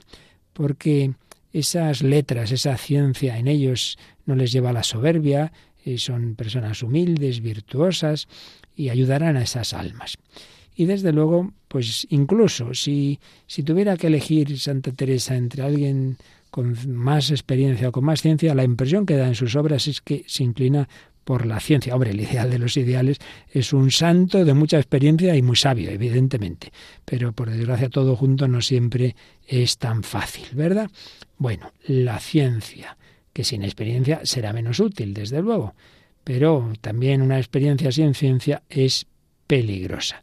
[0.53, 1.13] porque
[1.59, 5.53] esas letras, esa ciencia en ellos no les lleva a la soberbia,
[5.85, 8.29] eh, son personas humildes, virtuosas
[8.77, 10.19] y ayudarán a esas almas.
[10.75, 16.19] Y desde luego, pues incluso si, si tuviera que elegir Santa Teresa entre alguien
[16.51, 20.03] con más experiencia o con más ciencia, la impresión que da en sus obras es
[20.03, 20.89] que se inclina
[21.27, 21.93] por la ciencia.
[21.93, 23.19] Hombre, el ideal de los ideales
[23.51, 26.71] es un santo de mucha experiencia y muy sabio, evidentemente.
[27.05, 30.89] Pero por desgracia todo junto no siempre es tan fácil, ¿verdad?
[31.37, 32.97] Bueno, la ciencia,
[33.33, 35.75] que sin experiencia será menos útil, desde luego.
[36.23, 39.07] Pero también una experiencia sin ciencia es
[39.49, 40.23] peligrosa.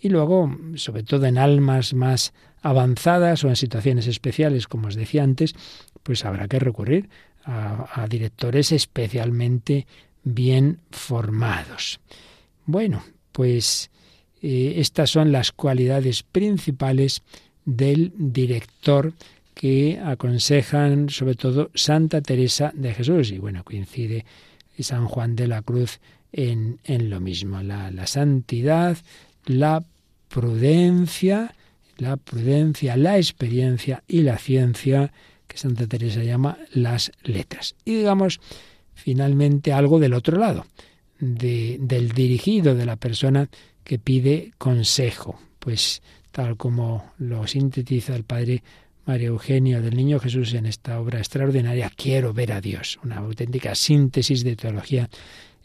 [0.00, 5.22] Y luego, sobre todo en almas más avanzadas o en situaciones especiales, como os decía
[5.22, 5.54] antes,
[6.02, 7.08] pues habrá que recurrir
[7.42, 9.86] a, a directores especialmente
[10.24, 12.00] bien formados.
[12.66, 13.02] Bueno,
[13.32, 13.90] pues
[14.40, 17.22] eh, estas son las cualidades principales
[17.64, 19.12] del director
[19.54, 23.30] que aconsejan sobre todo Santa Teresa de Jesús.
[23.30, 24.24] Y bueno, coincide
[24.78, 26.00] San Juan de la Cruz
[26.32, 27.62] en, en lo mismo.
[27.62, 28.96] La, la santidad,
[29.46, 29.84] la
[30.28, 31.54] prudencia,
[31.98, 35.12] la prudencia, la experiencia y la ciencia
[35.46, 37.74] que Santa Teresa llama las letras.
[37.84, 38.40] Y digamos,
[38.94, 40.66] finalmente algo del otro lado,
[41.18, 43.48] de, del dirigido, de la persona
[43.84, 45.38] que pide consejo.
[45.58, 48.62] Pues tal como lo sintetiza el padre
[49.04, 53.74] María Eugenio del Niño Jesús en esta obra extraordinaria, Quiero ver a Dios, una auténtica
[53.74, 55.08] síntesis de teología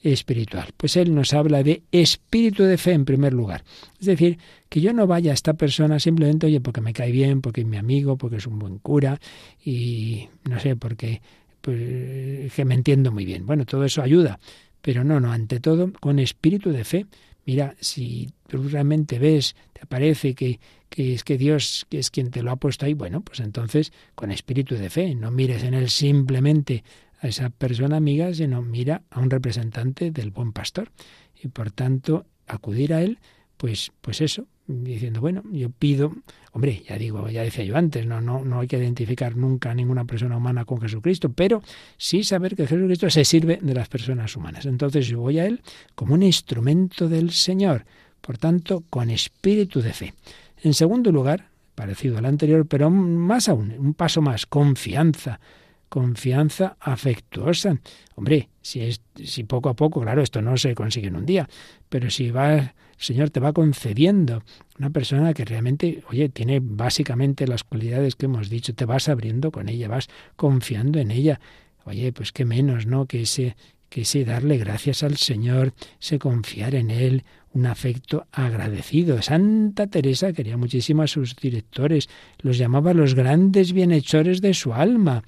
[0.02, 0.70] espiritual.
[0.76, 3.64] Pues él nos habla de espíritu de fe en primer lugar.
[4.00, 4.38] Es decir,
[4.70, 7.68] que yo no vaya a esta persona simplemente, oye, porque me cae bien, porque es
[7.68, 9.20] mi amigo, porque es un buen cura
[9.64, 11.22] y no sé, porque
[11.68, 13.46] pues, que me entiendo muy bien.
[13.46, 14.40] Bueno, todo eso ayuda,
[14.82, 17.08] pero no, no, ante todo con espíritu de fe.
[17.46, 22.42] Mira, si tú realmente ves, te parece que, que es que Dios es quien te
[22.42, 25.90] lo ha puesto ahí, bueno, pues entonces con espíritu de fe, no mires en él
[25.90, 26.86] simplemente
[27.20, 30.90] a esa persona amiga, sino mira a un representante del buen pastor.
[31.36, 33.20] Y por tanto, acudir a él,
[33.58, 36.14] pues, pues eso, diciendo, bueno, yo pido,
[36.52, 39.74] hombre, ya digo, ya decía yo antes, no, no, no hay que identificar nunca a
[39.74, 41.64] ninguna persona humana con Jesucristo, pero
[41.98, 44.66] sí saber que Jesucristo se sirve de las personas humanas.
[44.66, 45.62] Entonces yo voy a Él
[45.96, 47.86] como un instrumento del Señor,
[48.20, 50.14] por tanto, con espíritu de fe.
[50.62, 55.40] En segundo lugar, parecido al anterior, pero más aún, un paso más, confianza,
[55.88, 57.80] confianza afectuosa.
[58.16, 61.48] Hombre, si es si poco a poco, claro, esto no se consigue en un día,
[61.88, 64.44] pero si va el Señor te va concediendo
[64.80, 69.52] una persona que realmente, oye, tiene básicamente las cualidades que hemos dicho, te vas abriendo
[69.52, 71.40] con ella, vas confiando en ella.
[71.86, 73.06] Oye, pues qué menos, ¿no?
[73.06, 73.56] Que ese
[73.90, 77.24] que sí darle gracias al Señor, se confiar en Él,
[77.54, 79.22] un afecto agradecido.
[79.22, 85.24] Santa Teresa quería muchísimo a sus directores, los llamaba los grandes bienhechores de su alma.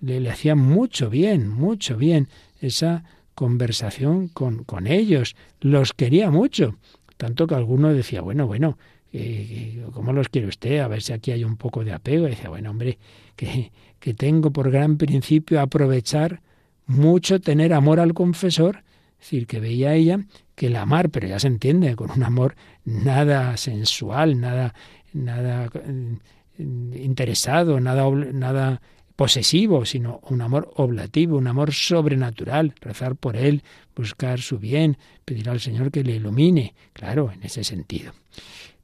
[0.00, 2.28] Le, le hacía mucho bien, mucho bien
[2.60, 3.04] esa
[3.34, 5.36] conversación con, con ellos.
[5.60, 6.76] Los quería mucho.
[7.18, 8.78] Tanto que alguno decía, bueno, bueno,
[9.12, 10.78] eh, ¿cómo los quiere usted?
[10.78, 12.26] A ver si aquí hay un poco de apego.
[12.26, 12.98] Y decía, bueno, hombre,
[13.36, 16.40] que, que tengo por gran principio aprovechar
[16.86, 18.84] mucho tener amor al confesor.
[19.20, 20.20] Es decir, que veía ella
[20.54, 22.54] que el amar, pero ya se entiende, con un amor
[22.84, 24.74] nada sensual, nada,
[25.12, 26.16] nada eh,
[26.58, 28.80] interesado, nada, nada
[29.18, 33.64] posesivo, sino un amor oblativo, un amor sobrenatural, rezar por él,
[33.96, 38.12] buscar su bien, pedir al Señor que le ilumine, claro, en ese sentido.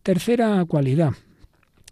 [0.03, 1.13] Tercera cualidad,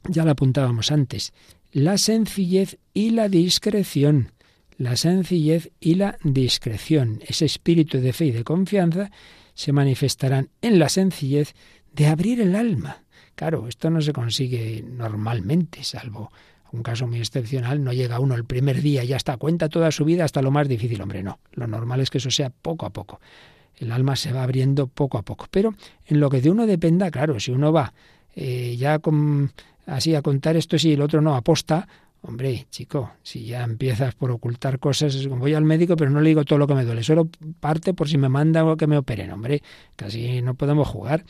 [0.08, 1.32] ya la apuntábamos antes,
[1.70, 4.32] la sencillez y la discreción.
[4.76, 9.12] La sencillez y la discreción, ese espíritu de fe y de confianza,
[9.54, 11.54] se manifestarán en la sencillez
[11.92, 13.04] de abrir el alma.
[13.36, 16.32] Claro, esto no se consigue normalmente, salvo
[16.72, 19.90] un caso muy excepcional, no llega uno el primer día y ya está, cuenta toda
[19.90, 21.00] su vida hasta lo más difícil.
[21.02, 21.38] Hombre, no.
[21.52, 23.20] Lo normal es que eso sea poco a poco.
[23.76, 25.46] El alma se va abriendo poco a poco.
[25.50, 25.74] Pero
[26.06, 27.92] en lo que de uno dependa, claro, si uno va
[28.34, 29.00] eh, ya
[29.86, 31.86] así a contar esto sí el otro no aposta,
[32.22, 36.44] hombre, chico, si ya empiezas por ocultar cosas, voy al médico pero no le digo
[36.44, 37.28] todo lo que me duele, solo
[37.60, 39.62] parte por si me manda o que me operen, hombre,
[39.96, 41.24] casi no podemos jugar.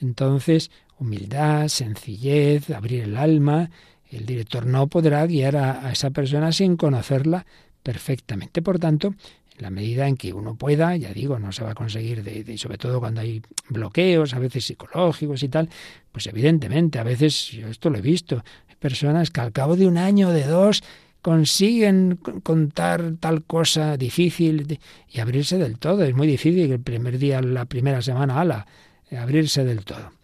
[0.00, 3.70] Entonces, humildad, sencillez, abrir el alma,
[4.10, 7.46] el director no podrá guiar a, esa persona sin conocerla
[7.82, 8.62] perfectamente.
[8.62, 11.74] Por tanto, en la medida en que uno pueda, ya digo, no se va a
[11.74, 15.68] conseguir, de, sobre todo cuando hay bloqueos, a veces psicológicos y tal,
[16.12, 19.86] pues evidentemente, a veces, yo esto lo he visto, hay personas que al cabo de
[19.86, 20.82] un año o de dos
[21.22, 24.78] consiguen contar tal cosa difícil
[25.08, 26.04] y abrirse del todo.
[26.04, 28.66] Es muy difícil el primer día, la primera semana, ala,
[29.10, 30.15] abrirse del todo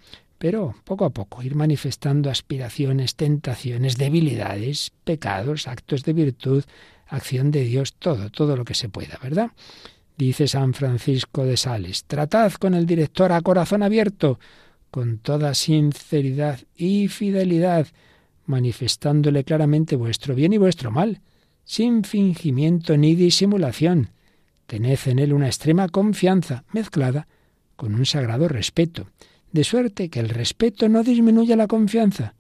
[0.43, 6.65] pero poco a poco ir manifestando aspiraciones, tentaciones, debilidades, pecados, actos de virtud,
[7.07, 9.53] acción de Dios, todo, todo lo que se pueda, ¿verdad?
[10.19, 14.41] Dice San Francisco de Sales, tratad con el director a corazón abierto,
[14.91, 17.87] con toda sinceridad y fidelidad,
[18.45, 21.21] manifestándole claramente vuestro bien y vuestro mal,
[21.63, 24.11] sin fingimiento ni disimulación.
[24.67, 27.29] Tened en él una extrema confianza, mezclada
[27.77, 29.07] con un sagrado respeto
[29.53, 32.35] de suerte que el respeto no disminuya la confianza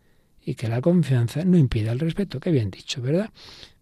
[0.44, 2.40] y que la confianza no impida el respeto.
[2.40, 3.30] Qué bien dicho, ¿verdad?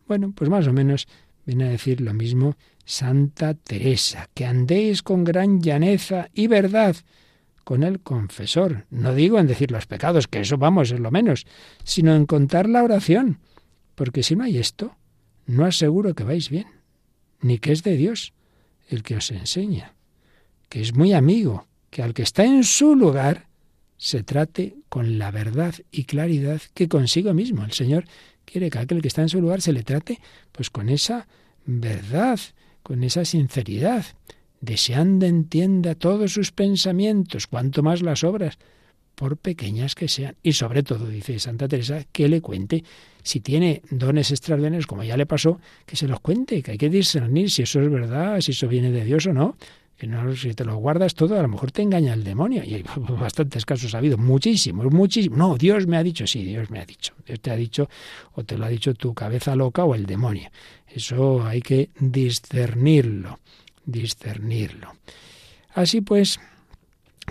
[0.07, 1.07] Bueno, pues más o menos
[1.47, 6.97] viene a decir lo mismo Santa Teresa, que andéis con gran llaneza y verdad
[7.65, 8.87] con el confesor.
[8.91, 11.47] No digo en decir los pecados, que eso vamos, es lo menos,
[11.85, 13.39] sino en contar la oración.
[13.95, 14.97] Porque si no hay esto,
[15.47, 16.67] no aseguro que vais bien,
[17.41, 18.33] ni que es de Dios
[18.89, 19.95] el que os enseña,
[20.69, 23.49] que es muy amigo, que al que está en su lugar
[23.97, 27.65] se trate con la verdad y claridad que consigo mismo.
[27.65, 28.05] El Señor
[28.45, 30.21] quiere que aquel que está en su lugar se le trate
[30.53, 31.29] pues con esa
[31.67, 32.41] verdad,
[32.83, 34.07] con esa sinceridad,
[34.61, 38.59] deseando entienda todos sus pensamientos, cuanto más las obras,
[39.15, 40.37] por pequeñas que sean.
[40.43, 42.85] Y sobre todo, dice Santa Teresa, que le cuente
[43.23, 46.89] si tiene dones extraordinarios, como ya le pasó, que se los cuente, que hay que
[46.89, 49.59] discernir si eso es verdad, si eso viene de Dios o no
[50.37, 52.63] si te lo guardas todo, a lo mejor te engaña el demonio.
[52.65, 52.85] Y hay
[53.21, 55.39] bastantes casos ha habido, muchísimos, muchísimos.
[55.39, 57.15] No, Dios me ha dicho, sí, Dios me ha dicho.
[57.27, 57.89] Dios te ha dicho,
[58.33, 60.51] o te lo ha dicho tu cabeza loca o el demonio.
[60.89, 63.39] Eso hay que discernirlo,
[63.85, 64.93] discernirlo.
[65.75, 66.41] Así pues,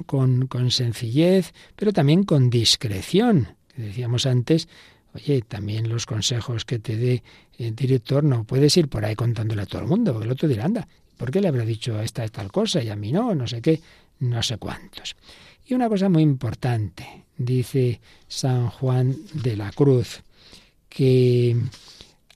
[0.06, 3.56] con, con sencillez, pero también con discreción.
[3.76, 4.68] Decíamos antes,
[5.14, 7.24] Oye, también los consejos que te dé
[7.58, 10.48] el director no puedes ir por ahí contándole a todo el mundo, porque el otro
[10.48, 10.88] dirá, anda,
[11.20, 13.36] ¿Por qué le habrá dicho a esta tal cosa y a mí no?
[13.36, 13.82] No sé qué,
[14.20, 15.18] no sé cuántos.
[15.68, 18.00] Y una cosa muy importante, dice
[18.30, 20.24] San Juan de la Cruz,
[20.88, 21.58] que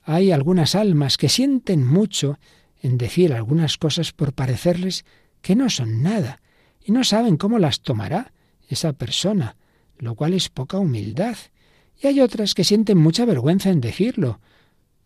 [0.04, 2.38] hay algunas almas que sienten mucho
[2.82, 5.06] en decir algunas cosas por parecerles
[5.40, 6.42] que no son nada
[6.84, 8.32] y no saben cómo las tomará
[8.68, 9.56] esa persona,
[9.96, 11.38] lo cual es poca humildad.
[12.02, 14.40] Y hay otras que sienten mucha vergüenza en decirlo,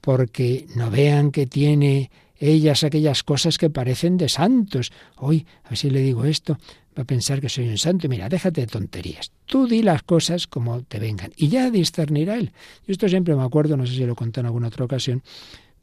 [0.00, 4.92] porque no vean que tiene ellas aquellas cosas que parecen de santos.
[5.16, 6.58] Hoy, a ver si le digo esto,
[6.96, 8.08] va a pensar que soy un santo.
[8.08, 9.32] Mira, déjate de tonterías.
[9.46, 12.52] Tú di las cosas como te vengan y ya discernirá él.
[12.86, 15.22] Yo esto siempre me acuerdo, no sé si lo conté en alguna otra ocasión,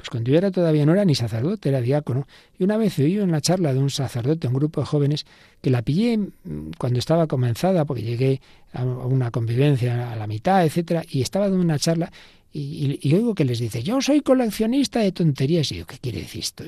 [0.05, 2.27] pues cuando yo era todavía no era ni sacerdote, era diácono,
[2.59, 5.25] y una vez oí en la charla de un sacerdote, un grupo de jóvenes,
[5.61, 8.39] que la pillé mm, cuando estaba comenzada, porque llegué
[8.73, 12.11] a una convivencia a la mitad, etcétera, y estaba dando una charla,
[12.53, 15.71] y, oigo que les dice, yo soy coleccionista de tonterías.
[15.73, 16.63] Y yo, ¿qué quiere decir esto?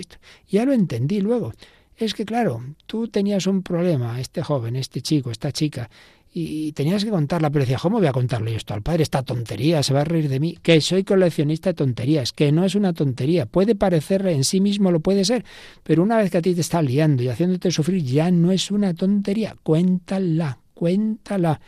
[0.49, 1.53] Y ya lo entendí luego.
[1.95, 5.89] es que claro, tú tenías un problema, este joven, este chico, esta chica,
[6.33, 9.03] y tenías que contarla, pero decía, ¿cómo voy a contarle esto al padre?
[9.03, 12.63] Esta tontería, se va a reír de mí, que soy coleccionista de tonterías, que no
[12.63, 15.45] es una tontería, puede parecerle en sí mismo, lo puede ser,
[15.83, 18.71] pero una vez que a ti te está liando y haciéndote sufrir, ya no es
[18.71, 21.59] una tontería, cuéntala, cuéntala.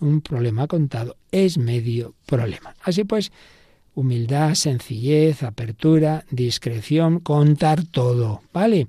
[0.00, 2.74] Un problema contado es medio problema.
[2.82, 3.32] Así pues,
[3.94, 8.88] humildad, sencillez, apertura, discreción, contar todo, ¿vale?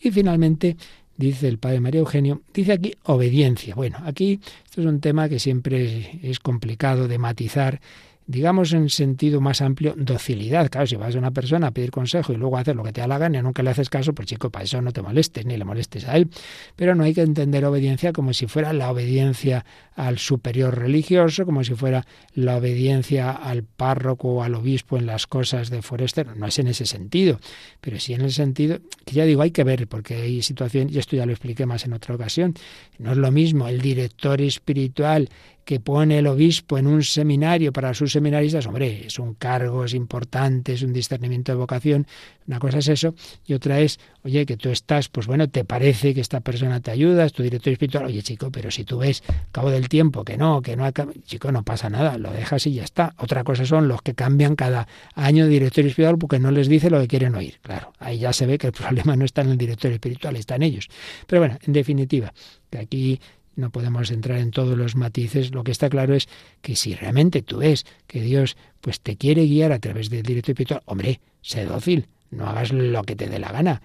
[0.00, 0.76] Y finalmente,
[1.16, 3.74] dice el padre María Eugenio, dice aquí obediencia.
[3.74, 7.80] Bueno, aquí esto es un tema que siempre es complicado de matizar
[8.26, 10.70] digamos en sentido más amplio, docilidad.
[10.70, 13.00] Claro, si vas a una persona a pedir consejo y luego haces lo que te
[13.00, 15.44] da la gana y nunca le haces caso, pues chico, para eso no te molestes
[15.46, 16.28] ni le molestes a él.
[16.76, 19.64] Pero no hay que entender obediencia como si fuera la obediencia
[19.94, 25.26] al superior religioso, como si fuera la obediencia al párroco o al obispo en las
[25.26, 26.36] cosas de forester.
[26.36, 27.40] No es en ese sentido,
[27.80, 30.98] pero sí en el sentido que ya digo, hay que ver, porque hay situaciones, y
[30.98, 32.54] esto ya lo expliqué más en otra ocasión,
[32.98, 35.28] no es lo mismo el director espiritual
[35.64, 39.94] que pone el obispo en un seminario para sus seminaristas, hombre, es un cargo, es
[39.94, 42.06] importante, es un discernimiento de vocación.
[42.46, 43.14] Una cosa es eso
[43.46, 46.90] y otra es, oye, que tú estás, pues bueno, te parece que esta persona te
[46.90, 50.24] ayuda, es tu director espiritual, oye chico, pero si tú ves al cabo del tiempo
[50.24, 50.90] que no, que no,
[51.24, 53.14] chico, no pasa nada, lo dejas y ya está.
[53.18, 56.90] Otra cosa son los que cambian cada año de director espiritual porque no les dice
[56.90, 57.60] lo que quieren oír.
[57.62, 60.56] Claro, ahí ya se ve que el problema no está en el director espiritual, está
[60.56, 60.88] en ellos.
[61.26, 62.32] Pero bueno, en definitiva,
[62.70, 63.20] que aquí
[63.56, 66.28] no podemos entrar en todos los matices, lo que está claro es
[66.60, 70.52] que si realmente tú ves que Dios pues te quiere guiar a través del directo
[70.52, 73.82] espiritual, hombre, sé dócil, no hagas lo que te dé la gana.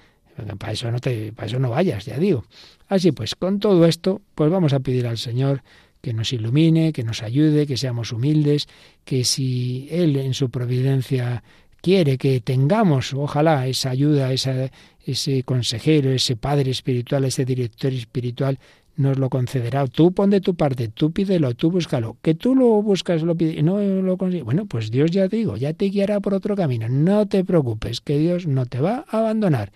[0.60, 2.46] Para eso no te, para eso no vayas, ya digo.
[2.88, 5.64] Así pues, con todo esto, pues vamos a pedir al Señor
[6.02, 8.68] que nos ilumine, que nos ayude, que seamos humildes,
[9.04, 11.44] que si Él en su providencia
[11.82, 18.60] quiere que tengamos, ojalá, esa ayuda, ese consejero, ese padre espiritual, ese director espiritual,
[18.98, 19.88] nos lo concederá.
[19.88, 22.18] Tú pon de tu parte, tú pídelo, tú búscalo.
[22.22, 24.44] Que tú lo buscas, lo pides y no lo consigues.
[24.44, 26.90] Bueno, pues Dios ya te digo, ya te guiará por otro camino.
[26.90, 29.72] No te preocupes, que Dios no te va a abandonar.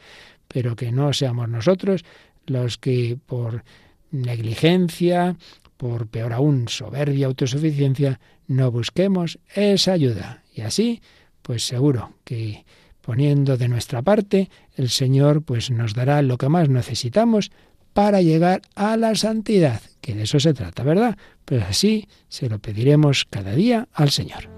[0.47, 2.03] Pero que no seamos nosotros
[2.47, 3.63] los que por
[4.11, 5.37] negligencia,
[5.77, 10.43] por peor aún, soberbia, autosuficiencia, no busquemos esa ayuda.
[10.53, 11.01] Y así,
[11.41, 12.65] pues seguro que
[13.01, 17.51] poniendo de nuestra parte, el Señor pues nos dará lo que más necesitamos
[17.93, 21.17] para llegar a la santidad, que de eso se trata, ¿verdad?
[21.45, 24.50] Pues así se lo pediremos cada día al Señor.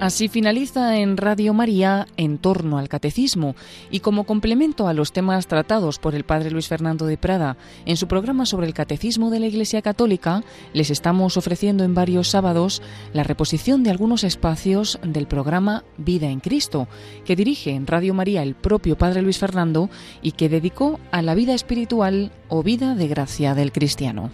[0.00, 3.54] Así finaliza en Radio María en torno al catecismo
[3.90, 7.96] y como complemento a los temas tratados por el padre Luis Fernando de Prada en
[7.96, 10.42] su programa sobre el catecismo de la Iglesia Católica,
[10.72, 12.82] les estamos ofreciendo en varios sábados
[13.12, 16.88] la reposición de algunos espacios del programa Vida en Cristo,
[17.24, 19.90] que dirige en Radio María el propio padre Luis Fernando
[20.22, 24.30] y que dedicó a la vida espiritual o vida de gracia del cristiano.